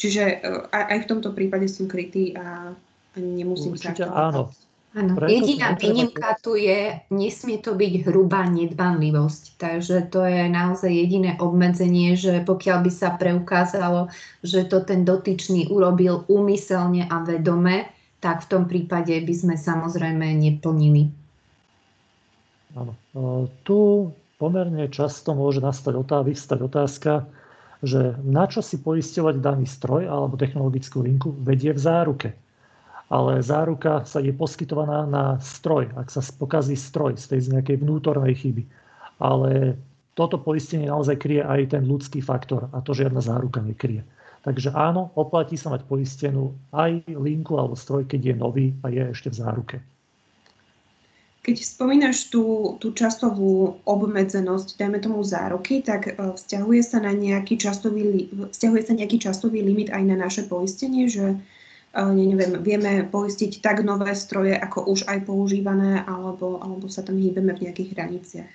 Čiže 0.00 0.24
e, 0.24 0.36
aj, 0.72 0.84
aj 0.88 0.98
v 1.04 1.08
tomto 1.12 1.36
prípade 1.36 1.68
som 1.68 1.84
krytý 1.84 2.32
a, 2.32 2.72
a 2.72 3.16
nemusím 3.20 3.76
Určite 3.76 4.08
sa... 4.08 4.32
áno. 4.32 4.48
Áno, 4.92 5.16
jediná 5.24 5.72
výnimka 5.72 6.36
tu 6.44 6.52
je, 6.52 7.00
nesmie 7.08 7.56
to 7.64 7.72
byť 7.72 8.04
hrubá 8.04 8.44
nedbanlivosť. 8.44 9.56
Takže 9.56 10.12
to 10.12 10.20
je 10.28 10.52
naozaj 10.52 10.92
jediné 10.92 11.40
obmedzenie, 11.40 12.12
že 12.12 12.44
pokiaľ 12.44 12.84
by 12.84 12.92
sa 12.92 13.16
preukázalo, 13.16 14.12
že 14.44 14.68
to 14.68 14.84
ten 14.84 15.08
dotyčný 15.08 15.72
urobil 15.72 16.28
úmyselne 16.28 17.08
a 17.08 17.24
vedome, 17.24 17.88
tak 18.20 18.44
v 18.44 18.50
tom 18.52 18.62
prípade 18.68 19.16
by 19.16 19.32
sme 19.32 19.56
samozrejme 19.56 20.28
neplnili. 20.36 21.21
Áno. 22.76 22.92
Tu 23.62 23.78
pomerne 24.40 24.88
často 24.88 25.36
môže 25.36 25.60
nastať 25.62 25.94
otázka, 25.96 26.28
vyvstať 26.28 26.58
otázka, 26.60 27.12
že 27.82 28.16
na 28.22 28.46
čo 28.46 28.62
si 28.62 28.78
poisťovať 28.78 29.42
daný 29.42 29.66
stroj 29.66 30.06
alebo 30.06 30.38
technologickú 30.38 31.02
linku 31.02 31.34
vedie 31.42 31.74
v 31.74 31.80
záruke 31.82 32.28
ale 33.12 33.44
záruka 33.44 34.08
sa 34.08 34.24
je 34.24 34.32
poskytovaná 34.32 35.04
na 35.04 35.36
stroj, 35.36 35.92
ak 36.00 36.08
sa 36.08 36.24
pokazí 36.40 36.72
stroj 36.72 37.20
z 37.20 37.28
tej 37.28 37.40
z 37.44 37.48
nejakej 37.52 37.76
vnútornej 37.84 38.32
chyby. 38.32 38.64
Ale 39.20 39.76
toto 40.16 40.40
poistenie 40.40 40.88
naozaj 40.88 41.20
kryje 41.20 41.44
aj 41.44 41.76
ten 41.76 41.84
ľudský 41.84 42.24
faktor 42.24 42.72
a 42.72 42.80
to 42.80 42.96
žiadna 42.96 43.20
záruka 43.20 43.60
nekryje. 43.60 44.00
Takže 44.42 44.72
áno, 44.72 45.12
oplatí 45.12 45.60
sa 45.60 45.68
mať 45.68 45.84
poistenú 45.84 46.56
aj 46.72 47.04
linku 47.12 47.60
alebo 47.60 47.76
stroj, 47.76 48.08
keď 48.08 48.32
je 48.32 48.34
nový 48.34 48.66
a 48.80 48.88
je 48.88 49.12
ešte 49.12 49.28
v 49.28 49.38
záruke. 49.38 49.76
Keď 51.42 51.56
spomínaš 51.58 52.30
tú, 52.30 52.78
tú 52.78 52.94
časovú 52.94 53.82
obmedzenosť, 53.82 54.78
dajme 54.78 55.02
tomu 55.02 55.26
záruky, 55.26 55.82
tak 55.82 56.14
e, 56.14 56.38
vzťahuje 56.38 56.82
sa, 56.86 57.02
na 57.02 57.10
nejaký 57.10 57.58
časový, 57.58 58.30
vzťahuje 58.54 58.82
sa 58.86 58.92
nejaký 58.94 59.18
časový 59.18 59.58
limit 59.58 59.90
aj 59.90 60.02
na 60.06 60.14
naše 60.14 60.46
poistenie, 60.46 61.10
že 61.10 61.42
neviem, 61.92 62.56
vieme 62.64 63.04
poistiť 63.04 63.60
tak 63.60 63.84
nové 63.84 64.16
stroje, 64.16 64.56
ako 64.56 64.88
už 64.88 65.04
aj 65.04 65.28
používané, 65.28 66.00
alebo, 66.08 66.56
alebo 66.64 66.88
sa 66.88 67.04
tam 67.04 67.20
hýbeme 67.20 67.52
v 67.52 67.68
nejakých 67.68 67.92
hraniciach? 67.92 68.54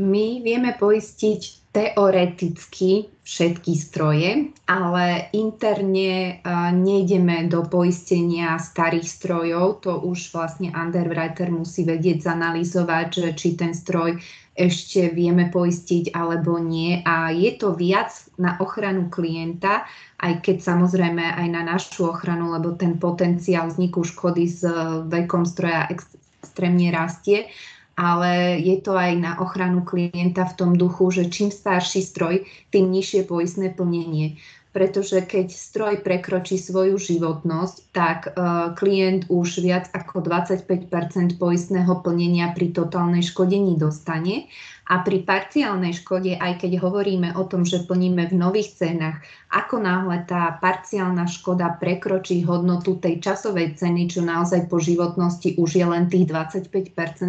My 0.00 0.40
vieme 0.40 0.72
poistiť 0.72 1.63
teoreticky 1.74 3.10
všetky 3.26 3.72
stroje, 3.74 4.54
ale 4.70 5.26
interne 5.34 6.38
nejdeme 6.70 7.50
do 7.50 7.66
poistenia 7.66 8.54
starých 8.62 9.08
strojov. 9.10 9.82
To 9.82 9.98
už 10.06 10.30
vlastne 10.30 10.70
underwriter 10.70 11.50
musí 11.50 11.82
vedieť 11.82 12.30
zanalizovať, 12.30 13.06
že 13.10 13.30
či 13.34 13.48
ten 13.58 13.74
stroj 13.74 14.22
ešte 14.54 15.10
vieme 15.10 15.50
poistiť 15.50 16.14
alebo 16.14 16.62
nie. 16.62 17.02
A 17.02 17.34
je 17.34 17.50
to 17.58 17.74
viac 17.74 18.14
na 18.38 18.54
ochranu 18.62 19.10
klienta, 19.10 19.82
aj 20.22 20.46
keď 20.46 20.62
samozrejme 20.62 21.26
aj 21.26 21.48
na 21.50 21.66
našu 21.66 22.06
ochranu, 22.06 22.54
lebo 22.54 22.78
ten 22.78 23.02
potenciál 23.02 23.66
vzniku 23.66 24.06
škody 24.06 24.46
s 24.46 24.62
vekom 25.10 25.42
stroja 25.42 25.90
extrémne 25.90 26.94
rastie. 26.94 27.50
Ale 27.94 28.58
je 28.58 28.76
to 28.82 28.98
aj 28.98 29.12
na 29.16 29.32
ochranu 29.38 29.86
klienta 29.86 30.44
v 30.50 30.56
tom 30.58 30.70
duchu, 30.74 31.14
že 31.14 31.30
čím 31.30 31.54
starší 31.54 32.02
stroj, 32.02 32.42
tým 32.74 32.90
nižšie 32.90 33.26
poistné 33.30 33.70
plnenie. 33.70 34.36
Pretože 34.74 35.22
keď 35.22 35.54
stroj 35.54 35.94
prekročí 36.02 36.58
svoju 36.58 36.98
životnosť, 36.98 37.76
tak 37.94 38.34
uh, 38.34 38.74
klient 38.74 39.30
už 39.30 39.62
viac 39.62 39.86
ako 39.94 40.26
25% 40.26 41.38
poistného 41.38 42.02
plnenia 42.02 42.50
pri 42.50 42.74
totálnej 42.74 43.22
škode 43.22 43.54
dostane 43.78 44.50
a 44.84 45.00
pri 45.00 45.24
parciálnej 45.24 45.96
škode, 45.96 46.36
aj 46.36 46.60
keď 46.60 46.76
hovoríme 46.84 47.32
o 47.40 47.48
tom, 47.48 47.64
že 47.64 47.88
plníme 47.88 48.28
v 48.28 48.36
nových 48.36 48.76
cenách, 48.76 49.24
ako 49.48 49.80
náhle 49.80 50.28
tá 50.28 50.60
parciálna 50.60 51.24
škoda 51.24 51.80
prekročí 51.80 52.44
hodnotu 52.44 53.00
tej 53.00 53.22
časovej 53.24 53.80
ceny, 53.80 54.12
čo 54.12 54.20
naozaj 54.20 54.68
po 54.68 54.76
životnosti 54.76 55.56
už 55.56 55.70
je 55.80 55.86
len 55.88 56.12
tých 56.12 56.28
25% 56.28 56.68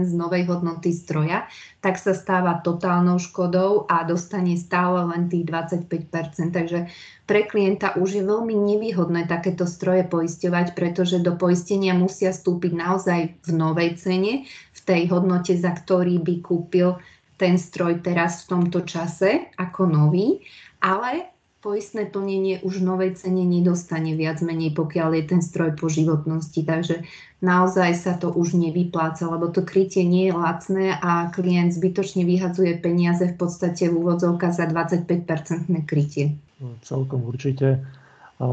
z 0.04 0.14
novej 0.18 0.52
hodnoty 0.52 0.92
stroja, 0.92 1.48
tak 1.80 1.96
sa 1.96 2.12
stáva 2.12 2.60
totálnou 2.60 3.24
škodou 3.24 3.88
a 3.88 4.04
dostane 4.04 4.60
stále 4.60 5.08
len 5.08 5.32
tých 5.32 5.48
25% 5.48 6.52
Takže 6.52 6.92
pre 7.26 7.46
klienta 7.46 7.96
už 7.98 8.22
je 8.22 8.24
veľmi 8.26 8.54
nevýhodné 8.54 9.26
takéto 9.26 9.64
stroje 9.66 10.04
poisťovať, 10.06 10.78
pretože 10.78 11.24
do 11.24 11.34
poistenia 11.38 11.96
musia 11.96 12.36
stúpiť 12.36 12.74
naozaj 12.74 13.20
v 13.46 13.52
novej 13.54 13.98
cene, 13.98 14.34
v 14.50 14.80
tej 14.86 15.10
hodnote, 15.10 15.54
za 15.58 15.74
ktorý 15.74 16.22
by 16.22 16.36
kúpil 16.44 17.02
ten 17.36 17.60
stroj 17.60 18.00
teraz 18.00 18.44
v 18.44 18.56
tomto 18.56 18.88
čase 18.88 19.52
ako 19.60 19.88
nový, 19.92 20.40
ale 20.80 21.32
poistné 21.60 22.06
plnenie 22.14 22.62
už 22.62 22.86
novej 22.86 23.18
cene 23.18 23.42
nedostane 23.42 24.14
viac 24.14 24.38
menej, 24.46 24.78
pokiaľ 24.78 25.18
je 25.18 25.24
ten 25.26 25.42
stroj 25.42 25.74
po 25.74 25.90
životnosti. 25.90 26.62
Takže 26.62 27.02
naozaj 27.42 27.90
sa 27.98 28.14
to 28.22 28.30
už 28.30 28.54
nevypláca, 28.54 29.26
lebo 29.26 29.50
to 29.50 29.66
krytie 29.66 30.06
nie 30.06 30.30
je 30.30 30.34
lacné 30.38 30.94
a 30.94 31.34
klient 31.34 31.74
zbytočne 31.74 32.22
vyhadzuje 32.22 32.78
peniaze 32.78 33.26
v 33.26 33.36
podstate 33.42 33.90
v 33.90 33.98
úvodzovkách 33.98 34.54
za 34.54 34.70
25-percentné 34.70 35.90
krytie. 35.90 36.38
No, 36.62 36.78
celkom 36.86 37.26
určite. 37.26 37.82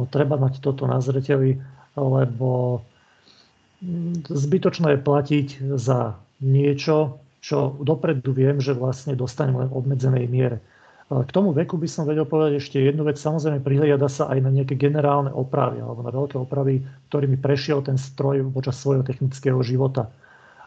Treba 0.08 0.40
mať 0.40 0.64
toto 0.64 0.88
na 0.88 1.04
zreteli, 1.04 1.60
lebo 1.92 2.80
zbytočné 4.24 4.96
je 4.96 5.04
platiť 5.04 5.46
za 5.76 6.16
niečo, 6.40 7.20
čo 7.42 7.74
dopredu 7.82 8.30
viem, 8.30 8.62
že 8.62 8.70
vlastne 8.70 9.18
dostanem 9.18 9.58
len 9.58 9.68
v 9.68 9.76
obmedzenej 9.82 10.30
miere. 10.30 10.62
K 11.12 11.28
tomu 11.28 11.52
veku 11.52 11.76
by 11.76 11.84
som 11.84 12.08
vedel 12.08 12.24
povedať 12.24 12.56
ešte 12.56 12.80
jednu 12.80 13.04
vec. 13.04 13.20
Samozrejme, 13.20 13.60
prihliada 13.60 14.08
sa 14.08 14.32
aj 14.32 14.38
na 14.40 14.48
nejaké 14.48 14.80
generálne 14.80 15.28
opravy 15.28 15.84
alebo 15.84 16.00
na 16.00 16.08
veľké 16.08 16.40
opravy, 16.40 16.80
ktorými 17.12 17.36
prešiel 17.36 17.84
ten 17.84 18.00
stroj 18.00 18.40
počas 18.48 18.80
svojho 18.80 19.04
technického 19.04 19.60
života. 19.60 20.08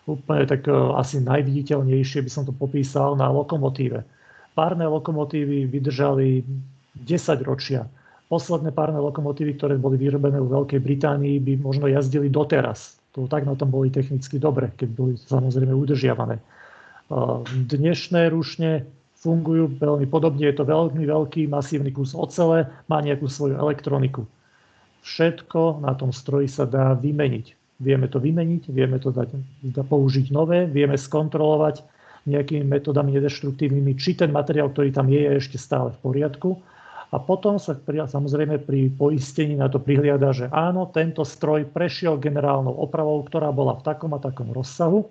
Úplne 0.06 0.46
tak 0.46 0.70
e, 0.70 0.76
asi 1.02 1.18
najviditeľnejšie 1.18 2.22
by 2.22 2.30
som 2.30 2.46
to 2.46 2.54
popísal 2.54 3.18
na 3.18 3.26
lokomotíve. 3.34 4.06
Párne 4.54 4.86
lokomotívy 4.86 5.66
vydržali 5.66 6.46
10 6.94 7.42
ročia. 7.42 7.90
Posledné 8.30 8.70
párne 8.70 9.02
lokomotívy, 9.02 9.58
ktoré 9.58 9.82
boli 9.82 9.98
vyrobené 9.98 10.38
v 10.38 10.54
Veľkej 10.54 10.78
Británii, 10.78 11.42
by 11.42 11.54
možno 11.58 11.90
jazdili 11.90 12.30
doteraz. 12.30 13.02
To 13.18 13.26
tak 13.26 13.50
na 13.50 13.58
tom 13.58 13.74
boli 13.74 13.90
technicky 13.90 14.38
dobre, 14.38 14.70
keď 14.78 14.90
boli 14.94 15.14
samozrejme 15.18 15.74
udržiavané. 15.74 16.38
Dnešné 17.54 18.34
rušne 18.34 18.90
fungujú 19.22 19.78
veľmi 19.78 20.10
podobne, 20.10 20.50
je 20.50 20.58
to 20.58 20.66
veľmi 20.66 21.06
veľký 21.06 21.46
masívny 21.46 21.94
kus 21.94 22.18
ocele, 22.18 22.66
má 22.90 22.98
nejakú 23.02 23.30
svoju 23.30 23.58
elektroniku. 23.58 24.26
Všetko 25.06 25.86
na 25.86 25.94
tom 25.94 26.10
stroji 26.10 26.50
sa 26.50 26.66
dá 26.66 26.98
vymeniť. 26.98 27.78
Vieme 27.78 28.10
to 28.10 28.18
vymeniť, 28.18 28.74
vieme 28.74 28.98
to 28.98 29.14
dať, 29.14 29.38
použiť 29.86 30.34
nové, 30.34 30.66
vieme 30.66 30.98
skontrolovať 30.98 31.86
nejakými 32.26 32.66
metodami 32.66 33.14
nedeštruktívnymi, 33.14 33.94
či 34.02 34.18
ten 34.18 34.34
materiál, 34.34 34.74
ktorý 34.74 34.90
tam 34.90 35.06
je, 35.06 35.22
je 35.22 35.38
ešte 35.38 35.58
stále 35.62 35.94
v 35.94 36.02
poriadku. 36.02 36.58
A 37.14 37.22
potom 37.22 37.62
sa 37.62 37.78
samozrejme 37.86 38.66
pri 38.66 38.90
poistení 38.98 39.54
na 39.54 39.70
to 39.70 39.78
prihliada, 39.78 40.34
že 40.34 40.50
áno, 40.50 40.90
tento 40.90 41.22
stroj 41.22 41.70
prešiel 41.70 42.18
generálnou 42.18 42.74
opravou, 42.74 43.22
ktorá 43.22 43.54
bola 43.54 43.78
v 43.78 43.86
takom 43.86 44.18
a 44.18 44.20
takom 44.20 44.50
rozsahu 44.50 45.06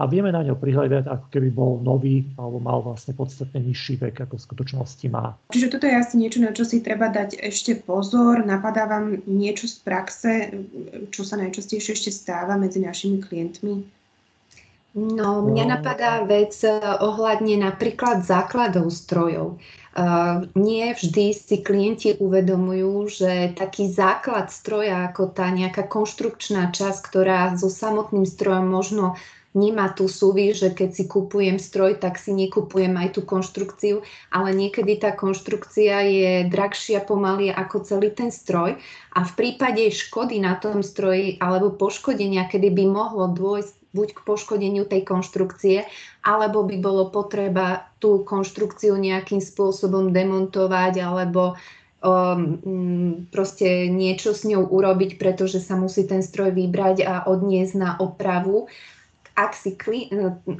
a 0.00 0.08
vieme 0.08 0.32
na 0.32 0.40
ňo 0.40 0.56
prihľadať, 0.56 1.04
ako 1.04 1.26
keby 1.28 1.48
bol 1.52 1.84
nový 1.84 2.24
alebo 2.40 2.56
mal 2.56 2.80
vlastne 2.80 3.12
podstatne 3.12 3.60
nižší 3.60 4.00
vek, 4.00 4.24
ako 4.24 4.40
v 4.40 4.46
skutočnosti 4.48 5.06
má. 5.12 5.36
Čiže 5.52 5.76
toto 5.76 5.84
je 5.84 5.92
asi 5.92 6.16
niečo, 6.16 6.40
na 6.40 6.56
čo 6.56 6.64
si 6.64 6.80
treba 6.80 7.12
dať 7.12 7.36
ešte 7.36 7.76
pozor. 7.84 8.40
Napadá 8.40 8.88
vám 8.88 9.20
niečo 9.28 9.68
z 9.68 9.76
praxe, 9.84 10.32
čo 11.12 11.20
sa 11.20 11.36
najčastejšie 11.36 11.92
ešte 11.92 12.08
stáva 12.08 12.56
medzi 12.56 12.80
našimi 12.80 13.20
klientmi? 13.20 13.84
No, 14.90 15.46
mňa 15.46 15.64
no. 15.68 15.70
napadá 15.78 16.24
vec 16.26 16.56
eh, 16.64 16.74
ohľadne 16.80 17.62
napríklad 17.62 18.26
základov 18.26 18.90
strojov. 18.90 19.60
nie 20.54 20.86
vždy 20.94 21.34
si 21.34 21.56
klienti 21.62 22.14
uvedomujú, 22.18 22.94
že 23.06 23.52
taký 23.54 23.90
základ 23.90 24.50
stroja, 24.50 25.10
ako 25.10 25.30
tá 25.34 25.50
nejaká 25.50 25.86
konštrukčná 25.86 26.72
časť, 26.72 27.00
ktorá 27.04 27.54
so 27.54 27.70
samotným 27.70 28.26
strojom 28.26 28.66
možno 28.70 29.18
nemá 29.54 29.90
tú 29.90 30.06
súvi, 30.06 30.54
že 30.54 30.70
keď 30.70 30.90
si 30.94 31.04
kupujem 31.10 31.58
stroj, 31.58 31.98
tak 31.98 32.22
si 32.22 32.30
nekupujem 32.30 32.94
aj 32.94 33.18
tú 33.18 33.26
konštrukciu, 33.26 34.06
ale 34.30 34.54
niekedy 34.54 35.02
tá 35.02 35.10
konštrukcia 35.10 36.06
je 36.06 36.32
drahšia 36.46 37.02
pomaly 37.02 37.50
ako 37.50 37.82
celý 37.82 38.14
ten 38.14 38.30
stroj. 38.30 38.78
A 39.10 39.20
v 39.26 39.32
prípade 39.34 39.90
škody 39.90 40.38
na 40.38 40.54
tom 40.54 40.86
stroji 40.86 41.34
alebo 41.42 41.74
poškodenia, 41.74 42.46
kedy 42.46 42.70
by 42.70 42.84
mohlo 42.86 43.26
dôjsť 43.34 43.74
buď 43.90 44.08
k 44.14 44.20
poškodeniu 44.22 44.86
tej 44.86 45.02
konštrukcie, 45.02 45.82
alebo 46.22 46.62
by 46.62 46.78
bolo 46.78 47.10
potreba 47.10 47.90
tú 47.98 48.22
konštrukciu 48.22 48.94
nejakým 48.94 49.42
spôsobom 49.42 50.14
demontovať 50.14 51.02
alebo 51.02 51.58
um, 51.98 53.26
proste 53.34 53.90
niečo 53.90 54.30
s 54.30 54.46
ňou 54.46 54.62
urobiť, 54.62 55.18
pretože 55.18 55.58
sa 55.58 55.74
musí 55.74 56.06
ten 56.06 56.22
stroj 56.22 56.54
vybrať 56.54 57.02
a 57.02 57.14
odniesť 57.26 57.74
na 57.74 57.90
opravu 57.98 58.70
ak 59.40 59.56
si 59.56 59.72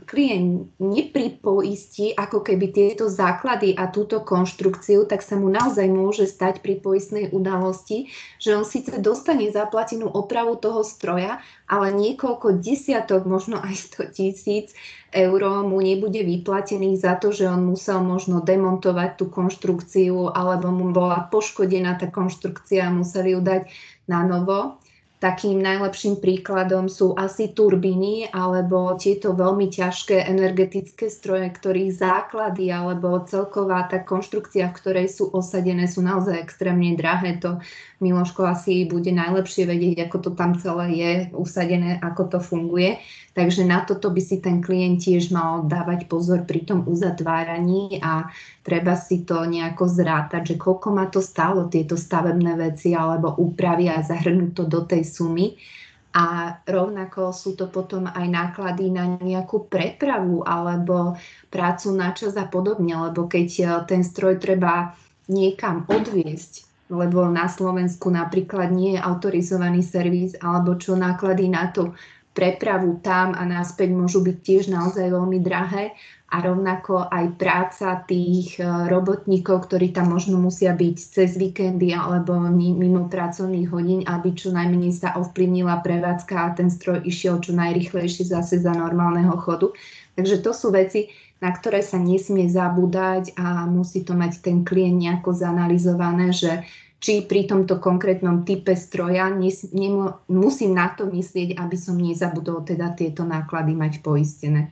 klient 0.08 0.72
nepripoistí 0.80 2.16
ako 2.16 2.40
keby 2.40 2.72
tieto 2.72 3.12
základy 3.12 3.76
a 3.76 3.92
túto 3.92 4.24
konštrukciu, 4.24 5.04
tak 5.04 5.20
sa 5.20 5.36
mu 5.36 5.52
naozaj 5.52 5.84
môže 5.92 6.24
stať 6.24 6.64
pri 6.64 6.80
poistnej 6.80 7.28
udalosti, 7.28 8.08
že 8.40 8.56
on 8.56 8.64
síce 8.64 8.96
dostane 9.04 9.52
zaplatenú 9.52 10.08
opravu 10.08 10.56
toho 10.56 10.80
stroja, 10.80 11.44
ale 11.68 11.92
niekoľko 11.92 12.56
desiatok, 12.64 13.28
možno 13.28 13.60
aj 13.60 13.92
100 14.00 14.16
tisíc 14.16 14.72
eur 15.12 15.42
mu 15.66 15.82
nebude 15.84 16.24
vyplatených 16.24 16.96
za 17.04 17.20
to, 17.20 17.36
že 17.36 17.52
on 17.52 17.68
musel 17.68 18.00
možno 18.00 18.40
demontovať 18.40 19.20
tú 19.20 19.28
konštrukciu 19.28 20.32
alebo 20.32 20.72
mu 20.72 20.88
bola 20.94 21.28
poškodená 21.28 22.00
tá 22.00 22.08
konštrukcia 22.08 22.88
a 22.88 22.94
museli 22.94 23.36
ju 23.36 23.44
dať 23.44 23.68
na 24.08 24.24
novo. 24.24 24.79
Takým 25.20 25.60
najlepším 25.60 26.16
príkladom 26.16 26.88
sú 26.88 27.12
asi 27.12 27.52
turbíny 27.52 28.32
alebo 28.32 28.96
tieto 28.96 29.36
veľmi 29.36 29.68
ťažké 29.68 30.16
energetické 30.24 31.12
stroje, 31.12 31.44
ktorých 31.44 31.92
základy 31.92 32.72
alebo 32.72 33.20
celková 33.28 33.84
tá 33.84 34.00
konštrukcia, 34.00 34.72
v 34.72 34.76
ktorej 34.80 35.06
sú 35.12 35.28
osadené, 35.28 35.84
sú 35.92 36.00
naozaj 36.00 36.40
extrémne 36.40 36.96
drahé. 36.96 37.36
To 37.44 37.60
Miloško 38.00 38.48
asi 38.48 38.88
bude 38.88 39.12
najlepšie 39.12 39.68
vedieť, 39.68 40.08
ako 40.08 40.16
to 40.24 40.30
tam 40.32 40.56
celé 40.56 40.86
je 40.96 41.12
usadené, 41.36 42.00
ako 42.00 42.32
to 42.32 42.38
funguje. 42.40 42.96
Takže 43.36 43.68
na 43.68 43.84
toto 43.84 44.08
by 44.08 44.20
si 44.24 44.40
ten 44.40 44.64
klient 44.64 45.04
tiež 45.04 45.28
mal 45.28 45.68
dávať 45.68 46.08
pozor 46.08 46.48
pri 46.48 46.64
tom 46.64 46.88
uzatváraní 46.88 48.00
a 48.00 48.32
treba 48.64 48.96
si 48.96 49.20
to 49.28 49.44
nejako 49.44 49.84
zrátať, 49.84 50.56
že 50.56 50.56
koľko 50.56 50.88
ma 50.96 51.12
to 51.12 51.20
stálo 51.20 51.68
tieto 51.68 52.00
stavebné 52.00 52.56
veci 52.56 52.96
alebo 52.96 53.36
úpravy 53.36 53.92
a 53.92 54.00
zahrnúť 54.00 54.50
to 54.56 54.64
do 54.64 54.80
tej 54.88 55.04
sumy. 55.04 55.60
A 56.10 56.58
rovnako 56.66 57.30
sú 57.30 57.54
to 57.54 57.70
potom 57.70 58.08
aj 58.10 58.26
náklady 58.26 58.90
na 58.90 59.14
nejakú 59.20 59.68
prepravu 59.70 60.42
alebo 60.42 61.14
prácu 61.54 61.94
na 61.94 62.10
čas 62.16 62.34
a 62.34 62.48
podobne, 62.48 62.96
lebo 62.96 63.30
keď 63.30 63.84
ten 63.86 64.02
stroj 64.02 64.42
treba 64.42 64.98
niekam 65.30 65.86
odviesť, 65.86 66.69
lebo 66.90 67.30
na 67.30 67.46
Slovensku 67.46 68.10
napríklad 68.10 68.74
nie 68.74 68.98
je 68.98 69.00
autorizovaný 69.00 69.80
servis, 69.86 70.34
alebo 70.42 70.74
čo 70.76 70.98
náklady 70.98 71.46
na 71.48 71.70
to 71.70 71.94
prepravu 72.34 72.98
tam 73.02 73.34
a 73.34 73.42
náspäť 73.42 73.90
môžu 73.90 74.22
byť 74.22 74.36
tiež 74.42 74.64
naozaj 74.70 75.10
veľmi 75.10 75.38
drahé 75.42 75.94
a 76.30 76.36
rovnako 76.46 77.10
aj 77.10 77.26
práca 77.34 78.06
tých 78.06 78.54
e, 78.62 78.62
robotníkov, 78.86 79.66
ktorí 79.66 79.90
tam 79.90 80.14
možno 80.14 80.38
musia 80.38 80.70
byť 80.70 80.96
cez 80.96 81.34
víkendy 81.34 81.90
alebo 81.90 82.38
mimo 82.54 83.10
pracovných 83.10 83.66
hodín, 83.74 84.00
aby 84.06 84.30
čo 84.30 84.54
najmenej 84.54 84.94
sa 84.94 85.18
ovplyvnila 85.18 85.82
prevádzka 85.82 86.34
a 86.38 86.54
ten 86.54 86.70
stroj 86.70 87.02
išiel 87.02 87.42
čo 87.42 87.50
najrychlejšie 87.50 88.30
zase 88.30 88.62
za 88.62 88.70
normálneho 88.70 89.34
chodu. 89.42 89.74
Takže 90.14 90.38
to 90.38 90.54
sú 90.54 90.70
veci, 90.70 91.10
na 91.40 91.50
ktoré 91.50 91.80
sa 91.80 91.96
nesmie 91.96 92.46
zabúdať 92.52 93.32
a 93.40 93.64
musí 93.64 94.04
to 94.04 94.12
mať 94.12 94.44
ten 94.44 94.60
klient 94.60 95.00
nejako 95.00 95.32
zanalizované, 95.32 96.36
že 96.36 96.64
či 97.00 97.24
pri 97.24 97.48
tomto 97.48 97.80
konkrétnom 97.80 98.44
type 98.44 98.76
stroja 98.76 99.32
nes, 99.32 99.64
nemu, 99.72 100.28
musím 100.28 100.76
na 100.76 100.92
to 100.92 101.08
myslieť, 101.08 101.56
aby 101.56 101.76
som 101.80 101.96
nezabudol 101.96 102.60
teda 102.60 102.92
tieto 102.92 103.24
náklady 103.24 103.72
mať 103.72 104.04
poistené. 104.04 104.68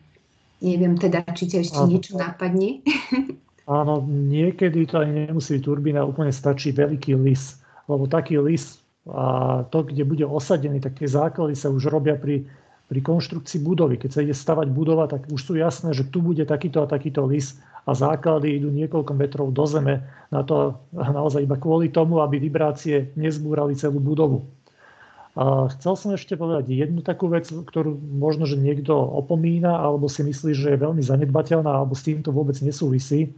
Neviem 0.61 1.01
teda, 1.01 1.25
či 1.33 1.49
ťa 1.49 1.59
ešte 1.65 1.81
Áno. 1.81 1.89
niečo 1.89 2.13
napadne. 2.21 2.85
Áno, 3.69 4.05
niekedy 4.05 4.85
to 4.89 5.01
aj 5.05 5.09
nemusí 5.09 5.57
byť 5.57 5.63
turbína, 5.65 6.05
úplne 6.05 6.33
stačí 6.33 6.73
veľký 6.73 7.17
lis, 7.21 7.61
lebo 7.89 8.05
taký 8.09 8.41
lis 8.41 8.81
a 9.09 9.65
to, 9.73 9.89
kde 9.89 10.05
bude 10.05 10.25
osadený, 10.29 10.85
tak 10.85 11.01
tie 11.01 11.09
základy 11.09 11.57
sa 11.57 11.73
už 11.73 11.89
robia 11.89 12.17
pri 12.17 12.45
pri 12.89 13.01
konštrukcii 13.05 13.61
budovy. 13.61 14.01
Keď 14.01 14.11
sa 14.11 14.25
ide 14.25 14.33
stavať 14.33 14.73
budova, 14.73 15.05
tak 15.07 15.29
už 15.29 15.41
sú 15.41 15.53
jasné, 15.61 15.93
že 15.93 16.09
tu 16.09 16.25
bude 16.25 16.43
takýto 16.49 16.81
a 16.81 16.91
takýto 16.91 17.29
lis 17.29 17.61
a 17.85 17.93
základy 17.93 18.57
idú 18.61 18.73
niekoľko 18.73 19.13
metrov 19.13 19.53
do 19.53 19.65
zeme 19.69 20.05
na 20.33 20.41
to 20.45 20.77
naozaj 20.93 21.45
iba 21.45 21.57
kvôli 21.57 21.93
tomu, 21.93 22.21
aby 22.25 22.41
vibrácie 22.41 23.13
nezbúrali 23.17 23.77
celú 23.77 24.01
budovu. 24.01 24.45
A 25.39 25.71
chcel 25.71 25.95
som 25.95 26.11
ešte 26.17 26.35
povedať 26.35 26.75
jednu 26.75 26.99
takú 27.05 27.31
vec, 27.31 27.47
ktorú 27.47 27.95
možno, 28.19 28.43
že 28.43 28.59
niekto 28.59 28.91
opomína 28.93 29.71
alebo 29.71 30.11
si 30.11 30.27
myslí, 30.27 30.51
že 30.51 30.75
je 30.75 30.83
veľmi 30.83 30.99
zanedbateľná 30.99 31.69
alebo 31.69 31.95
s 31.95 32.03
týmto 32.03 32.35
vôbec 32.35 32.59
nesúvisí. 32.59 33.31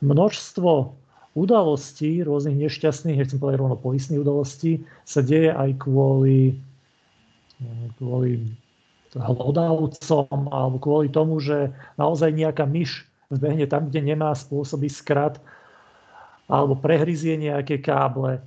Množstvo 0.00 0.94
udalostí, 1.36 2.22
rôznych 2.24 2.64
nešťastných, 2.64 3.18
nechcem 3.20 3.36
povedať 3.42 3.60
rovno 3.60 3.76
poistných 3.76 4.22
udalostí, 4.22 4.86
sa 5.04 5.20
deje 5.20 5.52
aj 5.52 5.82
kvôli, 5.82 6.56
kvôli 8.00 8.40
hlodavcom 9.14 10.50
alebo 10.50 10.76
kvôli 10.82 11.08
tomu, 11.08 11.38
že 11.38 11.70
naozaj 11.98 12.34
nejaká 12.34 12.66
myš 12.66 13.06
vbehne 13.30 13.66
tam, 13.70 13.88
kde 13.88 14.14
nemá 14.14 14.34
spôsoby 14.34 14.90
skrat 14.90 15.38
alebo 16.50 16.76
prehryzie 16.76 17.40
nejaké 17.40 17.80
káble. 17.80 18.42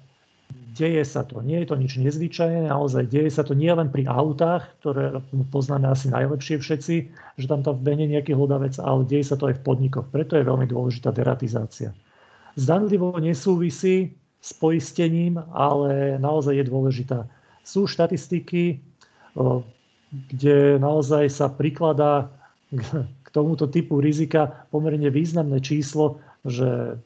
Deje 0.78 1.02
sa 1.10 1.26
to. 1.26 1.42
Nie 1.42 1.66
je 1.66 1.74
to 1.74 1.76
nič 1.76 1.98
nezvyčajné, 1.98 2.70
naozaj 2.70 3.10
deje 3.10 3.34
sa 3.34 3.42
to 3.42 3.58
nie 3.58 3.74
len 3.74 3.90
pri 3.90 4.06
autách, 4.06 4.70
ktoré 4.80 5.18
poznáme 5.50 5.90
asi 5.90 6.14
najlepšie 6.14 6.62
všetci, 6.62 6.96
že 7.42 7.46
tam 7.50 7.66
tam 7.66 7.82
vbehne 7.82 8.06
nejaký 8.06 8.38
hlodavec, 8.38 8.78
ale 8.78 9.10
deje 9.10 9.34
sa 9.34 9.36
to 9.36 9.50
aj 9.50 9.58
v 9.58 9.66
podnikoch. 9.66 10.06
Preto 10.14 10.38
je 10.38 10.46
veľmi 10.46 10.70
dôležitá 10.70 11.10
deratizácia. 11.10 11.98
Zdanlivo 12.54 13.18
nesúvisí 13.18 14.14
s 14.38 14.54
poistením, 14.54 15.42
ale 15.50 16.22
naozaj 16.22 16.62
je 16.62 16.66
dôležitá. 16.70 17.26
Sú 17.66 17.90
štatistiky, 17.90 18.78
kde 20.12 20.80
naozaj 20.80 21.28
sa 21.28 21.52
prikladá 21.52 22.32
k 23.24 23.28
tomuto 23.32 23.68
typu 23.68 24.00
rizika 24.00 24.68
pomerne 24.72 25.12
významné 25.12 25.60
číslo, 25.60 26.20
že 26.48 27.00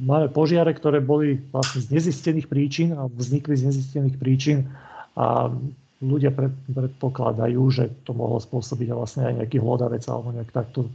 máme 0.00 0.28
požiare, 0.32 0.72
ktoré 0.72 1.00
boli 1.00 1.40
vlastne 1.52 1.80
z 1.84 1.88
nezistených 1.92 2.48
príčin 2.48 2.96
a 2.96 3.08
vznikli 3.08 3.56
z 3.56 3.72
nezistených 3.72 4.16
príčin 4.16 4.68
a 5.16 5.50
ľudia 5.98 6.30
predpokladajú, 6.70 7.62
že 7.74 7.90
to 8.06 8.14
mohlo 8.14 8.38
spôsobiť 8.38 8.88
vlastne 8.94 9.22
aj 9.26 9.34
nejaký 9.44 9.58
hlodavec 9.58 10.04
alebo 10.06 10.30
nejak 10.30 10.54
takto 10.54 10.86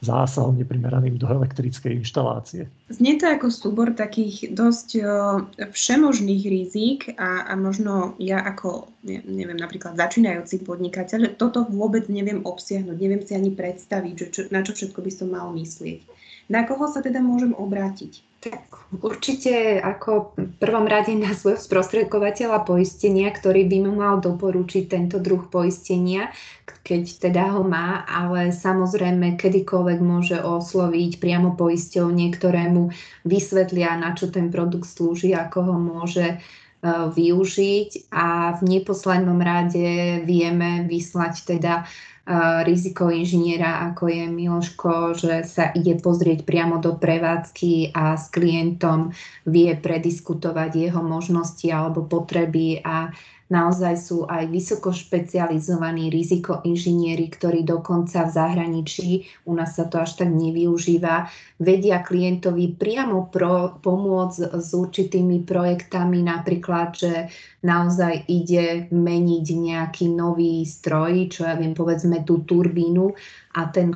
zásahom 0.00 0.56
neprimeraným 0.56 1.20
do 1.20 1.28
elektrickej 1.28 2.00
inštalácie. 2.00 2.64
Znie 2.88 3.20
to 3.20 3.28
ako 3.28 3.52
súbor 3.52 3.92
takých 3.92 4.48
dosť 4.56 5.04
všemožných 5.76 6.44
rizik 6.48 7.12
a, 7.20 7.44
a 7.44 7.52
možno 7.56 8.16
ja 8.16 8.40
ako, 8.40 8.88
neviem, 9.04 9.60
napríklad 9.60 10.00
začínajúci 10.00 10.64
podnikateľ, 10.64 11.36
toto 11.36 11.68
vôbec 11.68 12.08
neviem 12.08 12.40
obsiahnuť, 12.40 12.96
neviem 12.96 13.20
si 13.20 13.36
ani 13.36 13.52
predstaviť, 13.52 14.14
že 14.16 14.26
čo, 14.32 14.40
na 14.48 14.64
čo 14.64 14.72
všetko 14.72 15.04
by 15.04 15.12
som 15.12 15.28
mal 15.28 15.52
myslieť. 15.52 16.00
Na 16.48 16.64
koho 16.64 16.88
sa 16.88 17.04
teda 17.04 17.20
môžem 17.20 17.52
obrátiť? 17.52 18.29
Tak 18.40 18.96
určite 19.04 19.76
ako 19.84 20.32
v 20.32 20.56
prvom 20.56 20.88
rade 20.88 21.12
na 21.12 21.36
svojho 21.36 21.60
sprostredkovateľa 21.60 22.64
poistenia, 22.64 23.28
ktorý 23.28 23.68
by 23.68 23.78
mu 23.84 23.92
mal 24.00 24.16
doporučiť 24.24 24.88
tento 24.88 25.20
druh 25.20 25.44
poistenia, 25.52 26.32
keď 26.80 27.28
teda 27.28 27.52
ho 27.52 27.60
má, 27.60 28.08
ale 28.08 28.48
samozrejme 28.48 29.36
kedykoľvek 29.36 29.98
môže 30.00 30.40
osloviť 30.40 31.20
priamo 31.20 31.52
poisťovne, 31.52 32.32
ktorému 32.32 32.88
vysvetlia, 33.28 34.00
na 34.00 34.16
čo 34.16 34.32
ten 34.32 34.48
produkt 34.48 34.88
slúži, 34.88 35.36
ako 35.36 35.58
ho 35.60 35.76
môže 35.76 36.26
e, 36.32 36.36
využiť. 36.88 38.08
A 38.08 38.56
v 38.56 38.60
neposlednom 38.64 39.36
rade 39.36 40.24
vieme 40.24 40.88
vyslať 40.88 41.44
teda 41.44 41.84
riziko 42.62 43.10
inžiniera, 43.10 43.90
ako 43.90 44.06
je 44.08 44.24
Miloško, 44.28 45.16
že 45.16 45.34
sa 45.48 45.72
ide 45.72 45.98
pozrieť 45.98 46.44
priamo 46.44 46.78
do 46.78 46.94
prevádzky 46.94 47.90
a 47.96 48.14
s 48.14 48.28
klientom 48.30 49.10
vie 49.48 49.72
prediskutovať 49.74 50.70
jeho 50.90 51.02
možnosti 51.02 51.66
alebo 51.66 52.04
potreby 52.06 52.84
a 52.84 53.10
naozaj 53.50 53.94
sú 53.98 54.24
aj 54.30 54.46
vysoko 54.46 54.94
špecializovaní 54.94 56.08
rizikoinžinieri, 56.08 57.26
ktorí 57.28 57.66
dokonca 57.66 58.24
v 58.24 58.30
zahraničí, 58.30 59.08
u 59.44 59.52
nás 59.58 59.74
sa 59.74 59.90
to 59.90 59.98
až 59.98 60.22
tak 60.22 60.30
nevyužíva, 60.30 61.26
vedia 61.58 62.00
klientovi 62.00 62.78
priamo 62.78 63.28
pro, 63.28 63.76
pomôcť 63.82 64.54
s 64.54 64.70
určitými 64.72 65.42
projektami, 65.44 66.22
napríklad, 66.22 66.94
že 66.94 67.14
naozaj 67.66 68.30
ide 68.30 68.88
meniť 68.88 69.46
nejaký 69.50 70.06
nový 70.08 70.64
stroj, 70.64 71.28
čo 71.28 71.44
ja 71.44 71.58
viem, 71.58 71.76
povedzme 71.76 72.24
tú 72.24 72.46
turbínu 72.46 73.12
a 73.50 73.66
ten, 73.66 73.90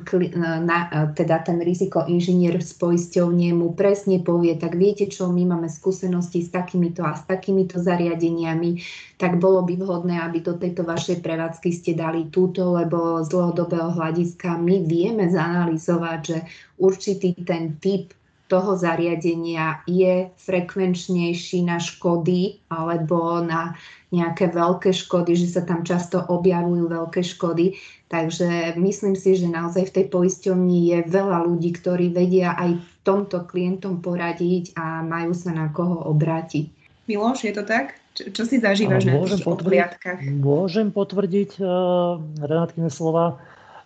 na, 0.67 0.91
teda 1.15 1.39
ten 1.39 1.63
riziko 1.63 2.03
inžinier 2.03 2.59
z 2.59 2.75
poisťovne 2.75 3.55
mu 3.55 3.71
presne 3.71 4.19
povie, 4.19 4.59
tak 4.59 4.75
viete 4.75 5.07
čo, 5.07 5.31
my 5.31 5.47
máme 5.47 5.71
skúsenosti 5.71 6.43
s 6.43 6.51
takýmito 6.51 7.07
a 7.07 7.15
s 7.15 7.23
takýmito 7.23 7.79
zariadeniami, 7.79 8.83
tak 9.15 9.39
bolo 9.39 9.63
by 9.63 9.79
vhodné, 9.79 10.19
aby 10.19 10.43
do 10.43 10.59
tejto 10.59 10.83
vašej 10.83 11.23
prevádzky 11.23 11.71
ste 11.71 11.95
dali 11.95 12.27
túto, 12.27 12.75
lebo 12.75 13.23
z 13.23 13.31
dlhodobého 13.31 13.95
hľadiska 13.95 14.59
my 14.59 14.83
vieme 14.83 15.31
zanalizovať, 15.31 16.19
že 16.19 16.37
určitý 16.75 17.31
ten 17.47 17.79
typ 17.79 18.11
toho 18.45 18.77
zariadenia 18.77 19.81
je 19.89 20.29
frekvenčnejší 20.37 21.65
na 21.65 21.81
škody 21.81 22.61
alebo 22.69 23.41
na 23.41 23.73
nejaké 24.13 24.53
veľké 24.53 24.93
škody, 24.93 25.33
že 25.33 25.57
sa 25.57 25.61
tam 25.65 25.81
často 25.81 26.21
objavujú 26.21 26.85
veľké 26.85 27.21
škody. 27.25 27.73
Takže 28.15 28.79
myslím 28.79 29.11
si, 29.11 29.35
že 29.35 29.43
naozaj 29.43 29.91
v 29.91 29.95
tej 29.99 30.05
poisťovni 30.07 30.87
je 30.87 30.97
veľa 31.03 31.51
ľudí, 31.51 31.75
ktorí 31.75 32.15
vedia 32.15 32.55
aj 32.55 32.79
tomto 33.03 33.43
klientom 33.43 33.99
poradiť 33.99 34.71
a 34.79 35.03
majú 35.03 35.35
sa 35.35 35.51
na 35.51 35.67
koho 35.67 35.99
obrátiť. 36.07 36.71
Miloš, 37.11 37.43
je 37.43 37.53
to 37.53 37.67
tak? 37.67 37.99
Čo, 38.15 38.31
čo 38.31 38.43
si 38.47 38.63
zažívaš 38.63 39.03
na 39.03 39.19
tých 39.19 39.43
obhliadkách? 39.43 40.23
Môžem 40.39 40.95
potvrdiť 40.95 41.59
uh, 41.59 42.15
Renátkine 42.39 42.87
slova. 42.87 43.35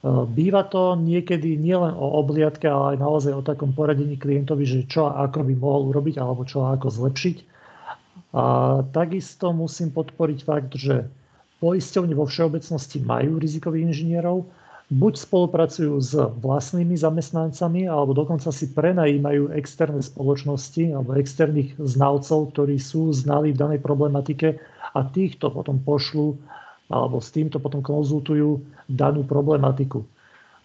Uh, 0.05 0.29
býva 0.29 0.61
to 0.69 0.93
niekedy 0.93 1.57
nielen 1.57 1.97
o 1.97 2.21
obliadke, 2.21 2.69
ale 2.69 2.95
aj 2.95 2.97
naozaj 3.01 3.33
o 3.33 3.41
takom 3.41 3.73
poradení 3.73 4.13
klientovi, 4.13 4.61
že 4.61 4.85
čo 4.85 5.09
a 5.09 5.25
ako 5.25 5.41
by 5.41 5.53
mohol 5.57 5.89
urobiť 5.89 6.21
alebo 6.21 6.45
čo 6.45 6.69
a 6.69 6.77
ako 6.77 6.87
zlepšiť. 6.93 7.37
A 8.37 8.43
takisto 8.93 9.49
musím 9.57 9.89
podporiť 9.89 10.39
fakt, 10.45 10.77
že 10.77 11.09
poisťovne 11.59 12.15
vo 12.15 12.25
všeobecnosti 12.27 13.03
majú 13.03 13.39
rizikových 13.39 13.91
inžinierov, 13.91 14.47
buď 14.89 15.13
spolupracujú 15.21 15.93
s 16.01 16.17
vlastnými 16.17 16.97
zamestnancami, 16.97 17.85
alebo 17.85 18.17
dokonca 18.17 18.49
si 18.49 18.73
prenajímajú 18.73 19.53
externé 19.53 20.01
spoločnosti 20.01 20.97
alebo 20.97 21.13
externých 21.13 21.77
znalcov, 21.77 22.55
ktorí 22.57 22.81
sú 22.81 23.13
znali 23.13 23.53
v 23.53 23.59
danej 23.61 23.79
problematike 23.85 24.57
a 24.97 24.99
týchto 25.05 25.53
potom 25.53 25.77
pošlu 25.77 26.33
alebo 26.89 27.21
s 27.21 27.29
týmto 27.29 27.61
potom 27.61 27.85
konzultujú 27.85 28.65
danú 28.89 29.21
problematiku. 29.21 30.01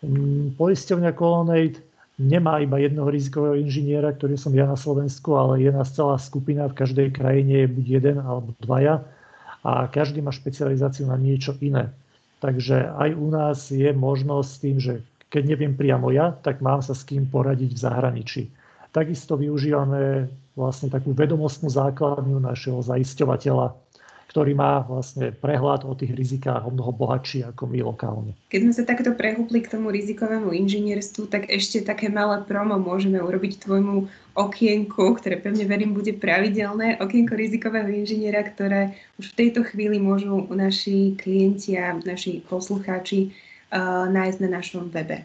Mm, 0.00 0.57
poisťovňa 0.57 1.12
Colonnade 1.12 1.85
nemá 2.16 2.64
iba 2.64 2.80
jedného 2.80 3.04
rizikového 3.12 3.61
inžiniera, 3.61 4.09
ktorý 4.16 4.40
som 4.40 4.57
ja 4.57 4.64
na 4.64 4.78
Slovensku, 4.78 5.37
ale 5.37 5.61
je 5.61 5.68
nás 5.68 5.92
celá 5.92 6.16
skupina, 6.16 6.64
v 6.64 6.80
každej 6.80 7.12
krajine 7.12 7.68
je 7.68 7.68
buď 7.68 7.85
jeden 8.00 8.16
alebo 8.24 8.57
dvaja 8.64 9.04
a 9.64 9.88
každý 9.88 10.20
má 10.20 10.31
špecializáciu 10.31 11.09
na 11.09 11.16
niečo 11.16 11.57
iné. 11.64 11.88
Takže 12.44 12.92
aj 12.92 13.11
u 13.16 13.29
nás 13.33 13.72
je 13.72 13.88
možnosť 13.96 14.48
s 14.48 14.61
tým, 14.61 14.77
že 14.77 14.94
keď 15.33 15.42
neviem 15.57 15.74
priamo 15.74 16.12
ja, 16.12 16.31
tak 16.31 16.61
mám 16.61 16.85
sa 16.85 16.92
s 16.92 17.03
kým 17.03 17.27
poradiť 17.27 17.72
v 17.72 17.83
zahraničí. 17.83 18.42
Takisto 18.94 19.35
využívame 19.35 20.31
vlastne 20.55 20.87
takú 20.87 21.11
vedomostnú 21.11 21.66
základňu 21.66 22.38
našeho 22.38 22.79
zaisťovateľa, 22.85 23.74
ktorý 24.35 24.51
má 24.59 24.83
vlastne 24.83 25.31
prehľad 25.31 25.87
o 25.87 25.94
tých 25.94 26.11
rizikách 26.11 26.66
o 26.66 26.75
mnoho 26.75 26.90
bohatší 26.90 27.47
ako 27.55 27.70
my 27.70 27.87
lokálne. 27.87 28.35
Keď 28.51 28.61
sme 28.66 28.75
sa 28.75 28.83
takto 28.83 29.14
prehúpli 29.14 29.62
k 29.62 29.70
tomu 29.70 29.94
rizikovému 29.94 30.51
inžinierstvu, 30.51 31.31
tak 31.31 31.47
ešte 31.47 31.87
také 31.87 32.11
malé 32.11 32.42
promo 32.42 32.75
môžeme 32.75 33.23
urobiť 33.23 33.62
tvojmu 33.62 34.11
okienku, 34.35 35.23
ktoré 35.23 35.38
pevne 35.38 35.62
verím 35.70 35.94
bude 35.94 36.11
pravidelné, 36.18 36.99
okienko 36.99 37.38
rizikového 37.38 37.87
inžiniera, 37.87 38.42
ktoré 38.42 38.99
už 39.23 39.31
v 39.31 39.38
tejto 39.38 39.62
chvíli 39.70 40.03
môžu 40.03 40.51
naši 40.51 41.14
klienti 41.14 41.79
a 41.79 41.94
naši 42.03 42.42
poslucháči 42.42 43.31
uh, 43.31 44.11
nájsť 44.11 44.38
na 44.42 44.59
našom 44.59 44.90
webe. 44.90 45.23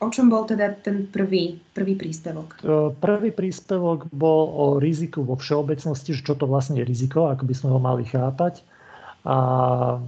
O 0.00 0.08
čom 0.08 0.32
bol 0.32 0.48
teda 0.48 0.72
ten 0.80 1.04
prvý, 1.12 1.60
prvý 1.76 1.92
príspevok? 1.92 2.56
Prvý 3.04 3.30
príspevok 3.36 4.08
bol 4.08 4.48
o 4.48 4.64
riziku 4.80 5.20
vo 5.20 5.36
všeobecnosti, 5.36 6.16
čo 6.16 6.32
to 6.32 6.48
vlastne 6.48 6.80
je 6.80 6.88
riziko, 6.88 7.28
ako 7.28 7.44
by 7.44 7.54
sme 7.54 7.68
ho 7.68 7.80
mali 7.80 8.08
chápať. 8.08 8.64
A 9.28 9.36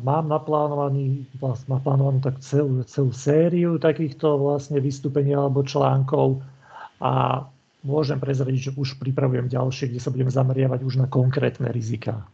mám 0.00 0.32
naplánovaný, 0.32 1.28
vlastne, 1.36 1.76
naplánovanú 1.76 2.24
tak 2.24 2.40
celú, 2.40 2.80
celú 2.88 3.12
sériu 3.12 3.76
takýchto 3.76 4.40
vlastne 4.40 4.80
vystúpení 4.80 5.36
alebo 5.36 5.60
článkov 5.60 6.40
a 6.96 7.44
môžem 7.84 8.16
prezradiť, 8.16 8.72
že 8.72 8.74
už 8.78 8.96
pripravujem 8.96 9.52
ďalšie, 9.52 9.92
kde 9.92 10.00
sa 10.00 10.08
budeme 10.08 10.32
zameriavať 10.32 10.80
už 10.80 11.04
na 11.04 11.06
konkrétne 11.12 11.68
rizika. 11.68 12.24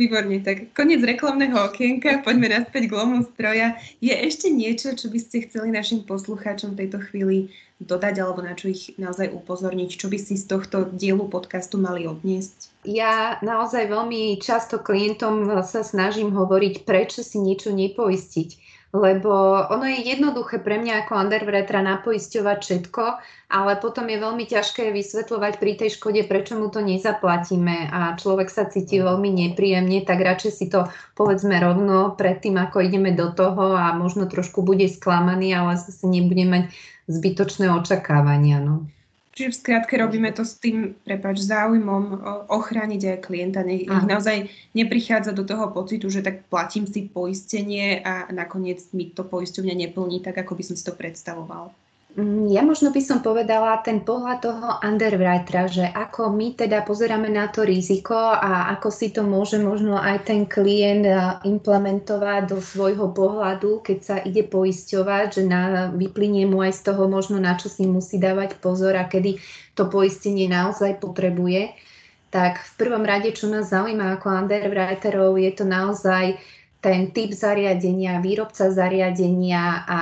Výborne, 0.00 0.40
tak 0.40 0.72
koniec 0.72 1.04
reklamného 1.04 1.68
okienka, 1.68 2.24
poďme 2.24 2.48
naspäť 2.48 2.88
k 2.88 2.96
lomu 2.96 3.28
stroja. 3.28 3.76
Je 4.00 4.16
ešte 4.16 4.48
niečo, 4.48 4.96
čo 4.96 5.12
by 5.12 5.18
ste 5.20 5.44
chceli 5.44 5.68
našim 5.68 6.08
poslucháčom 6.08 6.72
v 6.72 6.86
tejto 6.86 6.98
chvíli 7.12 7.52
dodať 7.76 8.24
alebo 8.24 8.40
na 8.40 8.56
čo 8.56 8.72
ich 8.72 8.96
naozaj 8.96 9.28
upozorniť? 9.36 9.90
Čo 9.92 10.08
by 10.08 10.16
si 10.16 10.40
z 10.40 10.48
tohto 10.48 10.88
dielu 10.96 11.28
podcastu 11.28 11.76
mali 11.76 12.08
odniesť? 12.08 12.72
Ja 12.88 13.36
naozaj 13.44 13.92
veľmi 13.92 14.40
často 14.40 14.80
klientom 14.80 15.60
sa 15.60 15.84
snažím 15.84 16.32
hovoriť, 16.32 16.88
prečo 16.88 17.20
si 17.20 17.36
niečo 17.36 17.74
nepoistiť 17.74 18.61
lebo 18.92 19.56
ono 19.72 19.88
je 19.88 20.04
jednoduché 20.04 20.60
pre 20.60 20.76
mňa 20.76 21.04
ako 21.08 21.16
underwritera 21.16 21.80
napoisťovať 21.80 22.58
všetko, 22.60 23.04
ale 23.48 23.72
potom 23.80 24.04
je 24.04 24.20
veľmi 24.20 24.44
ťažké 24.44 24.92
vysvetľovať 24.92 25.52
pri 25.56 25.72
tej 25.80 25.96
škode, 25.96 26.20
prečo 26.28 26.60
mu 26.60 26.68
to 26.68 26.84
nezaplatíme 26.84 27.88
a 27.88 28.20
človek 28.20 28.52
sa 28.52 28.68
cíti 28.68 29.00
veľmi 29.00 29.32
nepríjemne, 29.32 30.04
tak 30.04 30.20
radšej 30.20 30.52
si 30.52 30.66
to 30.68 30.92
povedzme 31.16 31.56
rovno 31.56 32.12
predtým, 32.12 32.60
ako 32.60 32.84
ideme 32.84 33.16
do 33.16 33.32
toho 33.32 33.72
a 33.72 33.96
možno 33.96 34.28
trošku 34.28 34.60
bude 34.60 34.84
sklamaný, 34.92 35.56
ale 35.56 35.80
zase 35.80 36.04
nebude 36.04 36.44
mať 36.44 36.64
zbytočné 37.08 37.72
očakávania. 37.72 38.60
No. 38.60 38.92
Čiže 39.32 39.48
v 39.48 39.60
skratke 39.64 39.96
robíme 39.96 40.28
to 40.36 40.44
s 40.44 40.60
tým, 40.60 40.92
prepač, 41.08 41.40
záujmom 41.40 42.20
ochrániť 42.52 43.16
aj 43.16 43.18
klienta, 43.24 43.64
nech 43.64 43.88
ich 43.88 44.04
naozaj 44.04 44.52
neprichádza 44.76 45.32
do 45.32 45.48
toho 45.48 45.72
pocitu, 45.72 46.12
že 46.12 46.20
tak 46.20 46.44
platím 46.52 46.84
si 46.84 47.08
poistenie 47.08 48.04
a 48.04 48.28
nakoniec 48.28 48.84
mi 48.92 49.08
to 49.08 49.24
poisťovňa 49.24 49.88
neplní 49.88 50.20
tak, 50.20 50.36
ako 50.36 50.52
by 50.52 50.62
som 50.68 50.76
si 50.76 50.84
to 50.84 50.92
predstavoval. 50.92 51.72
Mm, 52.12 52.52
ja 52.52 52.60
možno 52.60 52.92
by 52.92 53.00
som 53.00 53.24
povedala 53.24 53.80
ten 53.80 54.04
pohľad 54.04 54.44
toho 54.44 54.68
underwritera, 54.84 55.64
že 55.64 55.88
ako 55.88 56.28
my 56.28 56.52
teda 56.52 56.84
pozeráme 56.84 57.32
na 57.32 57.48
to 57.48 57.64
riziko 57.64 58.12
a 58.12 58.68
ako 58.76 58.92
si 58.92 59.08
to 59.16 59.24
môže 59.24 59.56
možno 59.56 59.96
aj 59.96 60.28
ten 60.28 60.44
klient 60.44 61.08
eh, 61.08 61.40
implementovať 61.48 62.52
do 62.52 62.60
svojho 62.60 63.16
pohľadu, 63.16 63.80
keď 63.80 63.98
sa 64.04 64.16
ide 64.20 64.44
poisťovať, 64.44 65.40
že 65.40 65.42
na, 65.48 65.88
vyplynie 65.88 66.44
mu 66.44 66.60
aj 66.60 66.84
z 66.84 66.92
toho 66.92 67.08
možno 67.08 67.40
na 67.40 67.56
čo 67.56 67.72
si 67.72 67.88
musí 67.88 68.20
dávať 68.20 68.60
pozor 68.60 68.92
a 68.92 69.08
kedy 69.08 69.40
to 69.72 69.88
poistenie 69.88 70.52
naozaj 70.52 71.00
potrebuje. 71.00 71.72
Tak 72.28 72.60
v 72.60 72.72
prvom 72.76 73.08
rade, 73.08 73.32
čo 73.32 73.48
nás 73.48 73.72
zaujíma 73.72 74.20
ako 74.20 74.28
underwriterov, 74.36 75.40
je 75.40 75.52
to 75.56 75.64
naozaj 75.64 76.36
ten 76.84 77.08
typ 77.08 77.32
zariadenia, 77.32 78.20
výrobca 78.20 78.68
zariadenia 78.68 79.64
a 79.88 80.00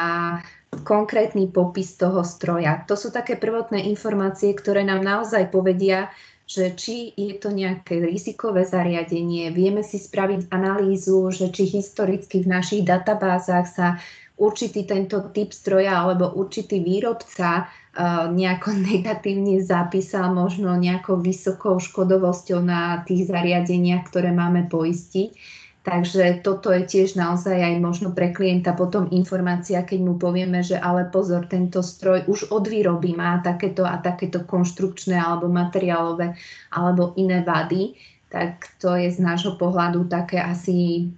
konkrétny 0.70 1.50
popis 1.50 1.98
toho 1.98 2.22
stroja. 2.22 2.86
To 2.86 2.94
sú 2.94 3.10
také 3.10 3.34
prvotné 3.34 3.90
informácie, 3.90 4.54
ktoré 4.54 4.86
nám 4.86 5.02
naozaj 5.02 5.50
povedia, 5.50 6.14
že 6.50 6.74
či 6.74 7.14
je 7.14 7.38
to 7.38 7.54
nejaké 7.54 8.02
rizikové 8.02 8.66
zariadenie, 8.66 9.54
vieme 9.54 9.86
si 9.86 10.02
spraviť 10.02 10.50
analýzu, 10.50 11.30
že 11.30 11.54
či 11.54 11.70
historicky 11.70 12.42
v 12.42 12.50
našich 12.58 12.82
databázach 12.82 13.66
sa 13.70 14.02
určitý 14.34 14.82
tento 14.82 15.30
typ 15.30 15.54
stroja 15.54 15.94
alebo 15.94 16.34
určitý 16.34 16.82
výrobca 16.82 17.70
uh, 17.70 18.26
nejako 18.34 18.74
negatívne 18.90 19.62
zapísal 19.62 20.34
možno 20.34 20.74
nejakou 20.74 21.22
vysokou 21.22 21.78
škodovosťou 21.78 22.58
na 22.64 23.06
tých 23.06 23.30
zariadeniach, 23.30 24.10
ktoré 24.10 24.34
máme 24.34 24.66
poistiť 24.66 25.59
Takže 25.80 26.44
toto 26.44 26.68
je 26.76 26.84
tiež 26.84 27.16
naozaj 27.16 27.56
aj 27.56 27.80
možno 27.80 28.12
pre 28.12 28.36
klienta 28.36 28.76
potom 28.76 29.08
informácia, 29.16 29.80
keď 29.80 29.98
mu 30.04 30.14
povieme, 30.20 30.60
že 30.60 30.76
ale 30.76 31.08
pozor, 31.08 31.48
tento 31.48 31.80
stroj 31.80 32.28
už 32.28 32.52
od 32.52 32.68
výroby 32.68 33.16
má 33.16 33.40
takéto 33.40 33.88
a 33.88 33.96
takéto 33.96 34.44
konštrukčné 34.44 35.16
alebo 35.16 35.48
materiálové 35.48 36.36
alebo 36.76 37.16
iné 37.16 37.40
vady, 37.40 37.96
tak 38.28 38.76
to 38.76 38.92
je 38.92 39.08
z 39.08 39.24
nášho 39.24 39.56
pohľadu 39.56 40.04
také 40.04 40.36
asi 40.36 41.08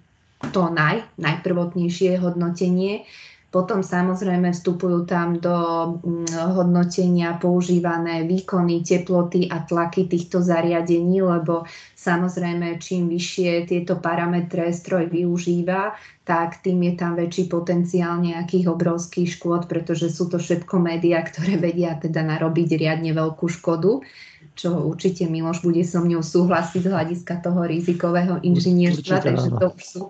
to 0.55 0.71
naj, 0.71 1.03
najprvotnejšie 1.19 2.23
hodnotenie. 2.23 3.03
Potom 3.53 3.85
samozrejme 3.85 4.49
vstupujú 4.57 5.05
tam 5.05 5.37
do 5.37 5.53
mm, 6.01 6.57
hodnotenia 6.57 7.37
používané 7.37 8.25
výkony, 8.25 8.81
teploty 8.81 9.45
a 9.53 9.61
tlaky 9.61 10.09
týchto 10.09 10.41
zariadení, 10.41 11.21
lebo 11.21 11.69
samozrejme 11.93 12.81
čím 12.81 13.13
vyššie 13.13 13.69
tieto 13.69 14.01
parametre 14.01 14.73
stroj 14.73 15.13
využíva, 15.13 15.93
tak 16.25 16.65
tým 16.65 16.81
je 16.81 16.93
tam 16.97 17.13
väčší 17.13 17.53
potenciál 17.53 18.25
nejakých 18.25 18.73
obrovských 18.73 19.37
škôd, 19.37 19.69
pretože 19.69 20.09
sú 20.09 20.33
to 20.33 20.41
všetko 20.41 20.81
médiá, 20.81 21.21
ktoré 21.21 21.61
vedia 21.61 21.93
teda 22.01 22.25
narobiť 22.25 22.81
riadne 22.81 23.13
veľkú 23.13 23.53
škodu 23.53 24.01
čo 24.53 24.85
určite 24.85 25.25
Miloš 25.25 25.65
bude 25.65 25.81
so 25.81 26.05
mňou 26.05 26.21
súhlasiť 26.21 26.85
z 26.85 26.93
hľadiska 26.93 27.41
toho 27.41 27.65
rizikového 27.65 28.37
inžinierstva, 28.45 29.25
takže 29.25 29.49
to 29.49 29.67
už 29.73 29.85
sú 29.85 30.03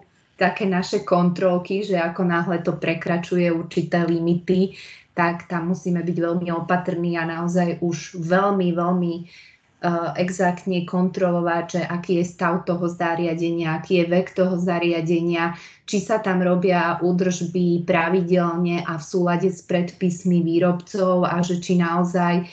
také 0.43 0.67
naše 0.67 1.07
kontrolky, 1.07 1.87
že 1.87 1.95
ako 1.95 2.27
náhle 2.27 2.59
to 2.67 2.75
prekračuje 2.75 3.47
určité 3.55 4.03
limity, 4.03 4.75
tak 5.15 5.47
tam 5.47 5.71
musíme 5.71 6.03
byť 6.03 6.17
veľmi 6.19 6.51
opatrní 6.51 7.15
a 7.15 7.23
naozaj 7.23 7.79
už 7.79 8.19
veľmi, 8.19 8.75
veľmi 8.75 9.15
uh, 9.23 10.17
exaktne 10.19 10.83
kontrolovať, 10.83 11.65
že 11.79 11.83
aký 11.87 12.13
je 12.19 12.25
stav 12.27 12.67
toho 12.67 12.91
zariadenia, 12.91 13.79
aký 13.79 14.03
je 14.03 14.07
vek 14.11 14.35
toho 14.35 14.59
zariadenia, 14.59 15.55
či 15.87 16.03
sa 16.03 16.19
tam 16.19 16.43
robia 16.43 16.99
údržby 16.99 17.87
pravidelne 17.87 18.83
a 18.83 18.99
v 18.99 19.05
súlade 19.05 19.53
s 19.53 19.63
predpismi 19.63 20.43
výrobcov 20.43 21.29
a 21.29 21.39
že 21.45 21.61
či 21.63 21.79
naozaj 21.79 22.49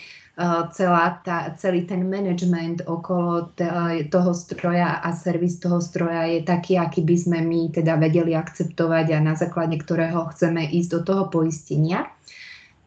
celá 0.72 1.20
tá, 1.20 1.52
celý 1.60 1.84
ten 1.84 2.08
management 2.08 2.88
okolo 2.88 3.52
toho 4.08 4.32
stroja 4.32 5.04
a 5.04 5.12
servis 5.12 5.60
toho 5.60 5.84
stroja 5.84 6.32
je 6.32 6.48
taký, 6.48 6.80
aký 6.80 7.04
by 7.04 7.16
sme 7.20 7.40
my 7.44 7.76
teda 7.76 8.00
vedeli 8.00 8.32
akceptovať 8.40 9.12
a 9.16 9.20
na 9.20 9.36
základe 9.36 9.76
ktorého 9.76 10.32
chceme 10.32 10.64
ísť 10.72 10.90
do 10.96 11.00
toho 11.04 11.24
poistenia. 11.28 12.08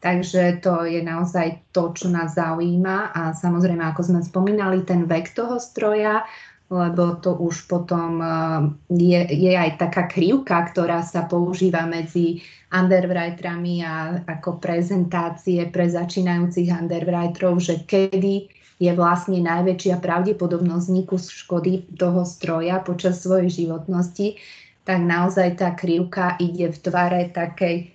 Takže 0.03 0.65
to 0.65 0.83
je 0.83 0.99
naozaj 0.99 1.63
to, 1.71 1.95
čo 1.95 2.11
nás 2.11 2.35
zaujíma 2.35 3.15
a 3.15 3.23
samozrejme, 3.39 3.87
ako 3.87 4.03
sme 4.03 4.21
spomínali, 4.25 4.83
ten 4.83 5.07
vek 5.07 5.31
toho 5.31 5.63
stroja, 5.63 6.27
lebo 6.73 7.21
to 7.21 7.37
už 7.37 7.69
potom 7.69 8.25
je, 8.89 9.21
je 9.29 9.53
aj 9.53 9.77
taká 9.77 10.09
krivka, 10.09 10.57
ktorá 10.73 11.05
sa 11.05 11.29
používa 11.29 11.85
medzi 11.85 12.41
underwriterami 12.73 13.85
a 13.85 14.25
ako 14.25 14.57
prezentácie 14.57 15.69
pre 15.69 15.93
začínajúcich 15.93 16.73
underwriterov, 16.73 17.61
že 17.61 17.85
kedy 17.85 18.49
je 18.81 18.93
vlastne 18.97 19.45
najväčšia 19.45 20.01
pravdepodobnosť 20.01 20.85
vzniku 20.89 21.21
škody 21.21 21.93
toho 21.95 22.25
stroja 22.25 22.81
počas 22.81 23.21
svojej 23.21 23.53
životnosti, 23.53 24.41
tak 24.83 24.99
naozaj 25.05 25.61
tá 25.61 25.77
krivka 25.77 26.35
ide 26.43 26.73
v 26.73 26.79
tvare 26.81 27.31
takej 27.31 27.93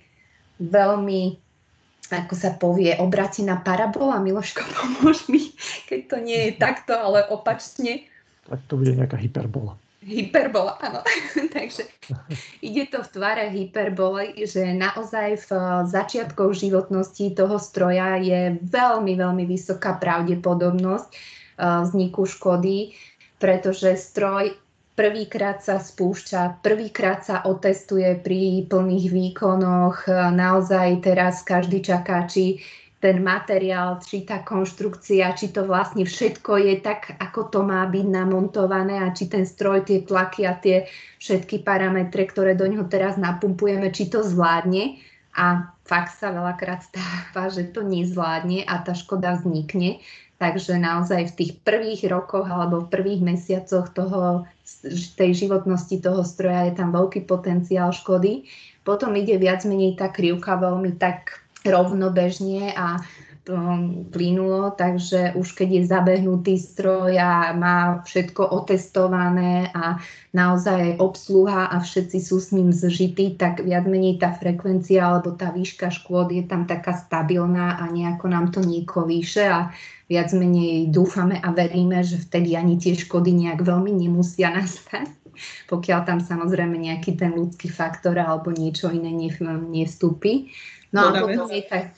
veľmi, 0.62 1.36
ako 2.08 2.34
sa 2.38 2.56
povie, 2.56 2.96
obratená 2.96 3.60
parabola. 3.60 4.22
Miloško, 4.22 4.62
pomôž 4.78 5.26
mi, 5.28 5.52
keď 5.90 6.00
to 6.08 6.16
nie 6.22 6.40
je 6.48 6.52
takto, 6.56 6.94
ale 6.96 7.26
opačne. 7.28 8.08
Tak 8.48 8.60
to 8.66 8.80
bude 8.80 8.96
nejaká 8.96 9.20
hyperbola. 9.20 9.76
Hyperbola, 10.00 10.80
áno. 10.80 11.04
Takže 11.56 11.84
ide 12.64 12.88
to 12.88 13.04
v 13.04 13.12
tvare 13.12 13.44
hyperboly, 13.52 14.40
že 14.48 14.72
naozaj 14.72 15.44
v 15.44 15.50
začiatkoch 15.84 16.56
životnosti 16.56 17.36
toho 17.36 17.60
stroja 17.60 18.16
je 18.16 18.56
veľmi, 18.64 19.12
veľmi 19.18 19.44
vysoká 19.44 20.00
pravdepodobnosť 20.00 21.08
eh, 21.12 21.18
vzniku 21.60 22.24
škody, 22.24 22.96
pretože 23.36 24.00
stroj 24.00 24.56
prvýkrát 24.98 25.62
sa 25.62 25.78
spúšťa, 25.78 26.58
prvýkrát 26.58 27.22
sa 27.22 27.46
otestuje 27.46 28.18
pri 28.18 28.66
plných 28.66 29.06
výkonoch. 29.14 30.10
Naozaj 30.34 31.06
teraz 31.06 31.46
každý 31.46 31.86
čaká, 31.86 32.26
či 32.26 32.58
ten 32.98 33.22
materiál, 33.22 34.02
či 34.02 34.26
tá 34.26 34.42
konštrukcia, 34.42 35.30
či 35.38 35.54
to 35.54 35.62
vlastne 35.70 36.02
všetko 36.02 36.58
je 36.58 36.74
tak, 36.82 37.14
ako 37.22 37.46
to 37.46 37.60
má 37.62 37.86
byť 37.86 38.06
namontované 38.10 38.98
a 39.06 39.14
či 39.14 39.30
ten 39.30 39.46
stroj, 39.46 39.86
tie 39.86 40.02
tlaky 40.02 40.42
a 40.42 40.58
tie 40.58 40.90
všetky 41.22 41.62
parametre, 41.62 42.26
ktoré 42.26 42.58
do 42.58 42.66
neho 42.66 42.82
teraz 42.90 43.14
napumpujeme, 43.14 43.94
či 43.94 44.10
to 44.10 44.26
zvládne. 44.26 44.98
A 45.38 45.70
fakt 45.86 46.18
sa 46.18 46.34
veľakrát 46.34 46.82
stáva, 46.82 47.46
že 47.46 47.70
to 47.70 47.86
nezvládne 47.86 48.66
a 48.66 48.82
tá 48.82 48.98
škoda 48.98 49.38
vznikne. 49.38 50.02
Takže 50.38 50.78
naozaj 50.78 51.34
v 51.34 51.36
tých 51.38 51.52
prvých 51.62 52.06
rokoch 52.10 52.46
alebo 52.46 52.82
v 52.82 52.90
prvých 52.90 53.22
mesiacoch 53.22 53.90
toho, 53.94 54.46
tej 55.14 55.46
životnosti 55.46 55.98
toho 55.98 56.22
stroja 56.26 56.70
je 56.70 56.74
tam 56.78 56.90
veľký 56.90 57.26
potenciál 57.26 57.90
škody. 57.90 58.46
Potom 58.82 59.14
ide 59.18 59.34
viac 59.38 59.66
menej 59.66 59.98
tá 59.98 60.10
krivka 60.10 60.58
veľmi 60.58 60.94
tak 60.98 61.42
rovnobežne 61.70 62.72
a 62.74 63.00
um, 63.48 64.04
plynulo, 64.12 64.70
takže 64.76 65.32
už 65.34 65.56
keď 65.56 65.68
je 65.68 65.82
zabehnutý 65.88 66.54
stroj 66.60 67.16
a 67.16 67.52
má 67.56 68.04
všetko 68.04 68.44
otestované 68.44 69.72
a 69.72 69.96
naozaj 70.36 70.76
aj 70.76 70.92
obsluha 71.00 71.72
a 71.72 71.80
všetci 71.80 72.18
sú 72.20 72.36
s 72.38 72.52
ním 72.52 72.70
zžití, 72.70 73.40
tak 73.40 73.64
viac 73.64 73.88
menej 73.88 74.20
tá 74.20 74.36
frekvencia 74.36 75.00
alebo 75.02 75.34
tá 75.34 75.50
výška 75.50 75.88
škôd 75.88 76.30
je 76.32 76.44
tam 76.44 76.68
taká 76.68 76.94
stabilná 76.94 77.80
a 77.80 77.88
nejako 77.88 78.26
nám 78.28 78.52
to 78.52 78.60
niekolíše 78.60 79.48
a 79.48 79.72
viac 80.08 80.32
menej 80.32 80.88
dúfame 80.92 81.40
a 81.40 81.48
veríme, 81.52 82.00
že 82.04 82.20
vtedy 82.20 82.56
ani 82.56 82.76
tie 82.76 82.96
škody 82.96 83.32
nejak 83.32 83.64
veľmi 83.64 83.92
nemusia 83.92 84.52
nastať 84.52 85.18
pokiaľ 85.70 86.00
tam 86.02 86.18
samozrejme 86.18 86.74
nejaký 86.74 87.14
ten 87.14 87.30
ľudský 87.30 87.70
faktor 87.70 88.18
alebo 88.18 88.50
niečo 88.50 88.90
iné 88.90 89.14
nevstúpi. 89.14 90.50
No 90.92 91.00
a 91.08 91.20
potom 91.20 91.50
je 91.52 91.62
tak... 91.68 91.92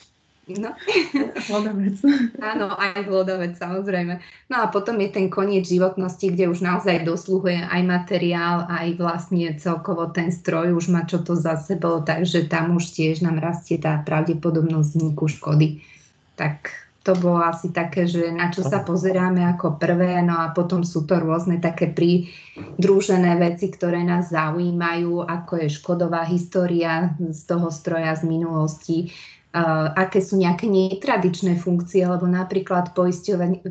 No. 0.51 0.75
Hlodavec. 1.47 2.03
Áno, 2.43 2.75
aj 2.75 3.07
hlodavec, 3.07 3.55
samozrejme. 3.55 4.19
No 4.51 4.57
a 4.59 4.67
potom 4.67 4.99
je 4.99 5.07
ten 5.15 5.31
koniec 5.31 5.63
životnosti, 5.63 6.27
kde 6.27 6.51
už 6.51 6.59
naozaj 6.59 7.07
dosluhuje 7.07 7.63
aj 7.71 7.83
materiál, 7.87 8.67
aj 8.67 8.99
vlastne 8.99 9.55
celkovo 9.63 10.11
ten 10.11 10.35
stroj 10.35 10.75
už 10.75 10.91
má 10.91 11.07
čo 11.07 11.23
to 11.23 11.39
za 11.39 11.55
sebou, 11.55 12.03
takže 12.03 12.51
tam 12.51 12.75
už 12.75 12.91
tiež 12.91 13.23
nám 13.23 13.39
rastie 13.39 13.79
tá 13.79 14.03
pravdepodobnosť 14.03 14.91
vzniku 14.91 15.31
škody. 15.31 15.87
Tak 16.35 16.90
to 17.11 17.19
bolo 17.19 17.43
asi 17.43 17.75
také, 17.75 18.07
že 18.07 18.31
na 18.31 18.55
čo 18.55 18.63
sa 18.63 18.87
pozeráme 18.87 19.43
ako 19.59 19.83
prvé, 19.83 20.23
no 20.23 20.39
a 20.39 20.55
potom 20.55 20.87
sú 20.87 21.03
to 21.11 21.19
rôzne 21.19 21.59
také 21.59 21.91
pridružené 21.91 23.35
veci, 23.35 23.67
ktoré 23.67 24.07
nás 24.07 24.31
zaujímajú, 24.31 25.27
ako 25.27 25.67
je 25.67 25.75
škodová 25.75 26.23
história 26.31 27.19
z 27.19 27.43
toho 27.51 27.67
stroja 27.75 28.15
z 28.15 28.31
minulosti, 28.31 29.11
aké 29.51 30.23
sú 30.23 30.39
nejaké 30.39 30.71
netradičné 30.71 31.59
funkcie, 31.59 32.07
lebo 32.07 32.23
napríklad 32.23 32.95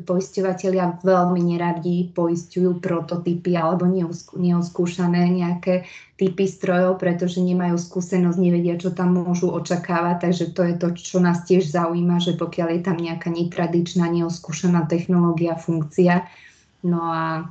poisťovateľia 0.03 0.99
veľmi 0.99 1.39
neradi 1.39 2.11
poisťujú 2.11 2.83
prototypy 2.83 3.55
alebo 3.55 3.87
neoskúšané 4.35 5.39
nejaké 5.39 5.87
typy 6.19 6.51
strojov, 6.51 6.99
pretože 6.99 7.39
nemajú 7.39 7.79
skúsenosť, 7.79 8.39
nevedia, 8.43 8.75
čo 8.75 8.91
tam 8.91 9.23
môžu 9.23 9.55
očakávať, 9.55 10.27
takže 10.27 10.45
to 10.51 10.61
je 10.67 10.75
to, 10.75 10.87
čo 10.99 11.17
nás 11.23 11.47
tiež 11.47 11.71
zaujíma, 11.71 12.19
že 12.19 12.35
pokiaľ 12.35 12.75
je 12.75 12.81
tam 12.83 12.97
nejaká 12.99 13.31
netradičná, 13.31 14.03
neoskúšaná 14.11 14.83
technológia, 14.91 15.55
funkcia, 15.55 16.27
no 16.83 17.07
a 17.07 17.47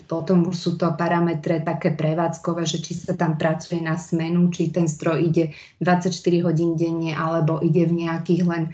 potom 0.00 0.48
už 0.48 0.56
sú 0.56 0.70
to 0.80 0.88
parametre 0.96 1.60
také 1.60 1.92
prevádzkové, 1.92 2.64
že 2.64 2.80
či 2.80 2.96
sa 2.96 3.12
tam 3.12 3.36
pracuje 3.36 3.82
na 3.82 4.00
smenu, 4.00 4.48
či 4.48 4.72
ten 4.72 4.88
stroj 4.88 5.28
ide 5.28 5.52
24 5.84 6.12
hodín 6.46 6.78
denne, 6.78 7.12
alebo 7.12 7.60
ide 7.60 7.84
v 7.84 8.06
nejakých 8.06 8.42
len 8.48 8.64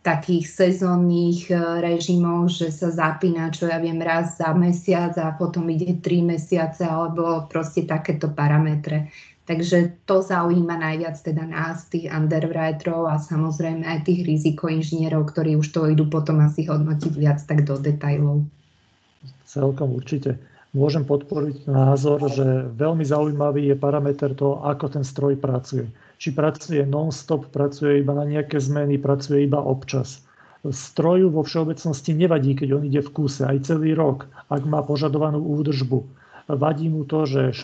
takých 0.00 0.48
sezónnych 0.48 1.52
e, 1.52 1.56
režimov, 1.84 2.48
že 2.48 2.72
sa 2.72 2.88
zapína, 2.88 3.52
čo 3.52 3.68
ja 3.68 3.76
viem, 3.76 4.00
raz 4.00 4.40
za 4.40 4.56
mesiac 4.56 5.12
a 5.20 5.36
potom 5.36 5.68
ide 5.68 6.00
3 6.00 6.24
mesiace, 6.24 6.88
alebo 6.88 7.44
proste 7.52 7.84
takéto 7.84 8.32
parametre. 8.32 9.12
Takže 9.44 10.06
to 10.06 10.22
zaujíma 10.22 10.78
najviac 10.78 11.20
teda 11.20 11.42
nás, 11.42 11.90
tých 11.90 12.06
underwriterov 12.06 13.10
a 13.10 13.18
samozrejme 13.18 13.82
aj 13.82 14.06
tých 14.06 14.22
rizikoinžinierov, 14.22 15.26
ktorí 15.34 15.58
už 15.58 15.68
to 15.74 15.90
idú 15.90 16.06
potom 16.06 16.38
asi 16.38 16.70
hodnotiť 16.70 17.12
viac 17.18 17.42
tak 17.44 17.66
do 17.66 17.74
detajlov. 17.76 18.46
Celkom 19.44 19.98
určite 19.98 20.38
môžem 20.70 21.02
podporiť 21.02 21.66
názor, 21.66 22.22
že 22.30 22.70
veľmi 22.78 23.02
zaujímavý 23.02 23.70
je 23.70 23.76
parameter 23.78 24.34
toho, 24.34 24.62
ako 24.62 24.98
ten 24.98 25.04
stroj 25.04 25.34
pracuje. 25.38 25.90
Či 26.20 26.36
pracuje 26.36 26.82
non-stop, 26.84 27.48
pracuje 27.50 28.04
iba 28.04 28.12
na 28.12 28.28
nejaké 28.28 28.60
zmeny, 28.60 29.00
pracuje 29.00 29.48
iba 29.48 29.58
občas. 29.58 30.22
Stroju 30.60 31.32
vo 31.32 31.40
všeobecnosti 31.40 32.12
nevadí, 32.12 32.52
keď 32.52 32.68
on 32.76 32.84
ide 32.84 33.00
v 33.00 33.12
kúse 33.16 33.40
aj 33.40 33.64
celý 33.64 33.96
rok, 33.96 34.28
ak 34.52 34.62
má 34.68 34.84
požadovanú 34.84 35.40
údržbu. 35.40 36.04
Vadí 36.50 36.92
mu 36.92 37.08
to, 37.08 37.24
že 37.24 37.54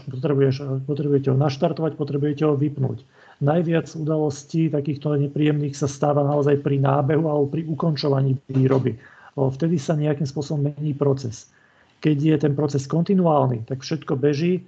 potrebujete 0.89 1.29
ho 1.29 1.37
naštartovať, 1.37 1.99
potrebujete 1.99 2.47
ho 2.49 2.57
vypnúť. 2.57 3.05
Najviac 3.45 3.93
udalostí 3.99 4.73
takýchto 4.73 5.13
nepríjemných 5.29 5.77
sa 5.77 5.85
stáva 5.91 6.25
naozaj 6.25 6.65
pri 6.65 6.81
nábehu 6.81 7.29
alebo 7.29 7.53
pri 7.53 7.69
ukončovaní 7.69 8.41
výroby. 8.49 8.97
Vtedy 9.37 9.77
sa 9.77 9.93
nejakým 9.93 10.25
spôsobom 10.25 10.73
mení 10.73 10.97
proces. 10.97 11.53
Keď 12.01 12.17
je 12.17 12.37
ten 12.37 12.53
proces 12.53 12.85
kontinuálny, 12.85 13.65
tak 13.65 13.81
všetko 13.83 14.17
beží 14.21 14.65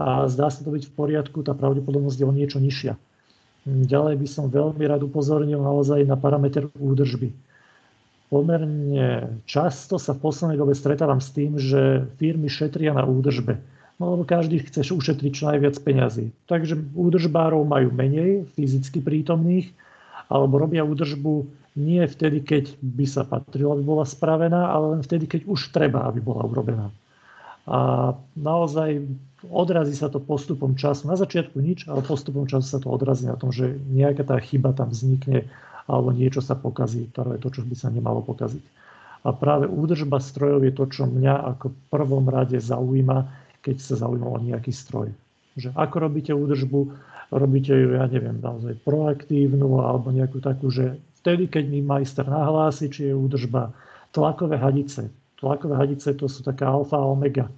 a 0.00 0.24
zdá 0.32 0.48
sa 0.48 0.64
to 0.64 0.72
byť 0.72 0.88
v 0.88 0.92
poriadku, 0.96 1.44
tá 1.44 1.52
pravdepodobnosť 1.52 2.18
je 2.18 2.26
o 2.26 2.32
niečo 2.32 2.58
nižšia. 2.58 2.96
Ďalej 3.68 4.14
by 4.16 4.26
som 4.26 4.48
veľmi 4.48 4.80
rád 4.88 5.04
upozornil 5.04 5.60
naozaj 5.60 6.08
na 6.08 6.16
parameter 6.16 6.64
údržby. 6.80 7.28
Pomerne 8.32 9.36
často 9.44 10.00
sa 10.00 10.16
v 10.16 10.22
poslednej 10.24 10.56
dobe 10.56 10.72
stretávam 10.72 11.20
s 11.20 11.34
tým, 11.34 11.60
že 11.60 12.08
firmy 12.16 12.48
šetria 12.48 12.96
na 12.96 13.04
údržbe. 13.04 13.60
No 14.00 14.16
lebo 14.16 14.24
každý 14.24 14.64
chce 14.64 14.96
ušetriť 14.96 15.32
čo 15.34 15.52
najviac 15.52 15.76
peňazí. 15.84 16.32
Takže 16.48 16.96
údržbárov 16.96 17.60
majú 17.68 17.92
menej 17.92 18.48
fyzicky 18.56 19.04
prítomných, 19.04 19.68
alebo 20.32 20.56
robia 20.56 20.86
údržbu 20.86 21.59
nie 21.78 22.02
vtedy, 22.06 22.42
keď 22.42 22.74
by 22.82 23.06
sa 23.06 23.22
patrilo, 23.22 23.78
aby 23.78 23.82
bola 23.86 24.02
spravená, 24.02 24.74
ale 24.74 24.98
len 24.98 25.02
vtedy, 25.06 25.30
keď 25.30 25.46
už 25.46 25.70
treba, 25.70 26.06
aby 26.10 26.18
bola 26.18 26.42
urobená. 26.46 26.90
A 27.70 28.12
naozaj 28.34 29.06
odrazí 29.46 29.94
sa 29.94 30.10
to 30.10 30.18
postupom 30.18 30.74
času. 30.74 31.06
Na 31.06 31.14
začiatku 31.14 31.62
nič, 31.62 31.86
ale 31.86 32.02
postupom 32.02 32.44
času 32.44 32.66
sa 32.66 32.80
to 32.82 32.90
odrazí 32.90 33.30
na 33.30 33.38
tom, 33.38 33.54
že 33.54 33.78
nejaká 33.88 34.26
tá 34.26 34.36
chyba 34.42 34.74
tam 34.74 34.90
vznikne 34.90 35.46
alebo 35.90 36.14
niečo 36.14 36.38
sa 36.38 36.54
pokazí, 36.54 37.10
ktoré 37.10 37.38
je 37.38 37.42
to, 37.42 37.50
čo 37.50 37.62
by 37.66 37.74
sa 37.74 37.90
nemalo 37.90 38.22
pokaziť. 38.22 38.62
A 39.26 39.34
práve 39.36 39.66
údržba 39.66 40.22
strojov 40.22 40.64
je 40.64 40.72
to, 40.72 40.84
čo 40.88 41.04
mňa 41.04 41.34
ako 41.56 41.74
prvom 41.92 42.24
rade 42.30 42.56
zaujíma, 42.56 43.26
keď 43.60 43.76
sa 43.82 43.94
zaujíma 44.06 44.28
o 44.30 44.38
nejaký 44.38 44.72
stroj. 44.72 45.12
Že 45.58 45.74
ako 45.76 45.96
robíte 45.98 46.32
údržbu, 46.32 46.80
robíte 47.34 47.74
ju, 47.74 47.98
ja 47.98 48.06
neviem, 48.06 48.38
naozaj 48.40 48.80
proaktívnu 48.86 49.82
alebo 49.82 50.14
nejakú 50.14 50.40
takú, 50.40 50.72
že 50.72 50.96
vtedy, 51.20 51.46
keď 51.46 51.64
mi 51.68 51.80
majster 51.84 52.24
nahlási, 52.24 52.88
či 52.88 53.12
je 53.12 53.14
údržba 53.14 53.70
tlakové 54.10 54.56
hadice. 54.56 55.12
Tlakové 55.40 55.76
hadice 55.76 56.12
to 56.16 56.26
sú 56.28 56.44
taká 56.44 56.68
alfa 56.68 56.98
a 56.98 57.06
omega. 57.06 57.48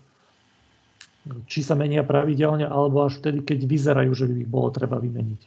Či 1.47 1.63
sa 1.63 1.79
menia 1.79 2.03
pravidelne, 2.03 2.67
alebo 2.67 3.07
až 3.07 3.23
vtedy, 3.23 3.47
keď 3.47 3.59
vyzerajú, 3.67 4.11
že 4.15 4.27
by 4.27 4.35
ich 4.43 4.51
bolo 4.51 4.75
treba 4.75 4.99
vymeniť. 4.99 5.43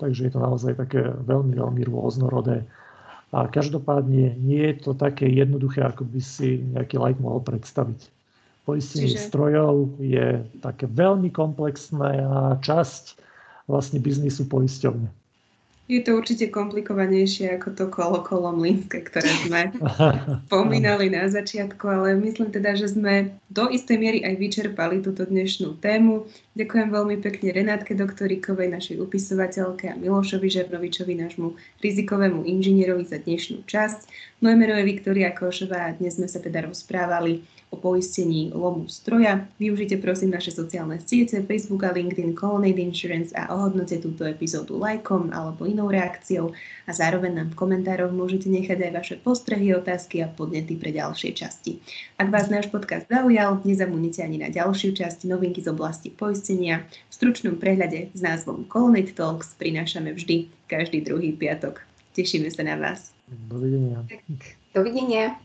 Takže 0.00 0.20
je 0.28 0.32
to 0.32 0.40
naozaj 0.40 0.72
také 0.80 1.04
veľmi, 1.04 1.58
veľmi 1.58 1.82
rôznorodé. 1.90 2.64
A 3.28 3.44
každopádne 3.44 4.40
nie 4.40 4.72
je 4.72 4.88
to 4.88 4.96
také 4.96 5.28
jednoduché, 5.28 5.84
ako 5.84 6.08
by 6.08 6.20
si 6.24 6.64
nejaký 6.72 6.96
like 6.96 7.20
mohol 7.20 7.44
predstaviť. 7.44 8.08
Poistenie 8.64 9.12
Čiže... 9.12 9.28
strojov 9.28 10.00
je 10.00 10.40
také 10.64 10.88
veľmi 10.88 11.28
komplexná 11.28 12.56
časť 12.64 13.20
vlastne 13.68 14.00
biznisu 14.00 14.48
poisťovne. 14.48 15.08
Je 15.88 16.04
to 16.04 16.20
určite 16.20 16.52
komplikovanejšie 16.52 17.56
ako 17.56 17.68
to 17.72 17.84
kolo 17.88 18.20
kolo 18.20 18.52
mlínske, 18.52 19.08
ktoré 19.08 19.32
sme 19.48 19.72
spomínali 20.44 21.08
na 21.08 21.32
začiatku, 21.32 21.80
ale 21.88 22.12
myslím 22.20 22.52
teda, 22.52 22.76
že 22.76 22.92
sme 22.92 23.32
do 23.48 23.72
istej 23.72 23.96
miery 23.96 24.20
aj 24.20 24.36
vyčerpali 24.36 25.00
túto 25.00 25.24
dnešnú 25.24 25.80
tému. 25.80 26.28
Ďakujem 26.60 26.88
veľmi 26.92 27.16
pekne 27.24 27.48
Renátke 27.56 27.96
Doktorikovej, 27.96 28.68
našej 28.68 29.00
upisovateľke 29.00 29.88
a 29.88 29.96
Milošovi 29.96 30.52
Žernovičovi, 30.52 31.24
nášmu 31.24 31.56
rizikovému 31.80 32.44
inžinierovi 32.44 33.08
za 33.08 33.16
dnešnú 33.24 33.64
časť. 33.64 34.12
Moje 34.44 34.54
meno 34.60 34.76
je 34.76 34.84
Viktoria 34.84 35.32
Košová 35.32 35.88
a 35.88 35.96
dnes 35.96 36.20
sme 36.20 36.28
sa 36.28 36.36
teda 36.36 36.68
rozprávali 36.68 37.48
o 37.70 37.76
poistení 37.76 38.50
lomu 38.54 38.88
stroja. 38.88 39.44
Využite 39.60 40.00
prosím 40.00 40.32
naše 40.32 40.50
sociálne 40.50 40.98
siete 41.04 41.44
Facebook 41.44 41.84
a 41.84 41.92
LinkedIn 41.92 42.32
Colonnade 42.32 42.80
Insurance 42.80 43.36
a 43.36 43.52
ohodnote 43.52 44.00
túto 44.00 44.24
epizódu 44.24 44.80
lajkom 44.80 45.28
alebo 45.36 45.68
inou 45.68 45.92
reakciou 45.92 46.56
a 46.88 46.90
zároveň 46.90 47.32
nám 47.36 47.48
v 47.52 47.58
komentároch 47.60 48.12
môžete 48.12 48.48
nechať 48.48 48.88
aj 48.88 48.92
vaše 48.92 49.14
postrehy, 49.20 49.76
otázky 49.76 50.24
a 50.24 50.32
podnety 50.32 50.80
pre 50.80 50.96
ďalšie 50.96 51.36
časti. 51.36 51.78
Ak 52.16 52.32
vás 52.32 52.48
náš 52.48 52.72
podcast 52.72 53.04
zaujal, 53.12 53.60
nezabudnite 53.62 54.24
ani 54.24 54.40
na 54.40 54.48
ďalšiu 54.48 54.96
časť 54.96 55.28
novinky 55.28 55.60
z 55.60 55.68
oblasti 55.68 56.08
poistenia. 56.08 56.88
V 57.08 57.12
stručnom 57.12 57.60
prehľade 57.60 58.16
s 58.16 58.20
názvom 58.24 58.64
Colonnade 58.66 59.12
Talks 59.12 59.52
prinášame 59.60 60.16
vždy 60.16 60.48
každý 60.72 61.04
druhý 61.04 61.36
piatok. 61.36 61.84
Tešíme 62.16 62.48
sa 62.48 62.64
na 62.64 62.80
vás. 62.80 63.12
Dovidenia. 63.28 64.02
Dovidenia. 64.72 65.36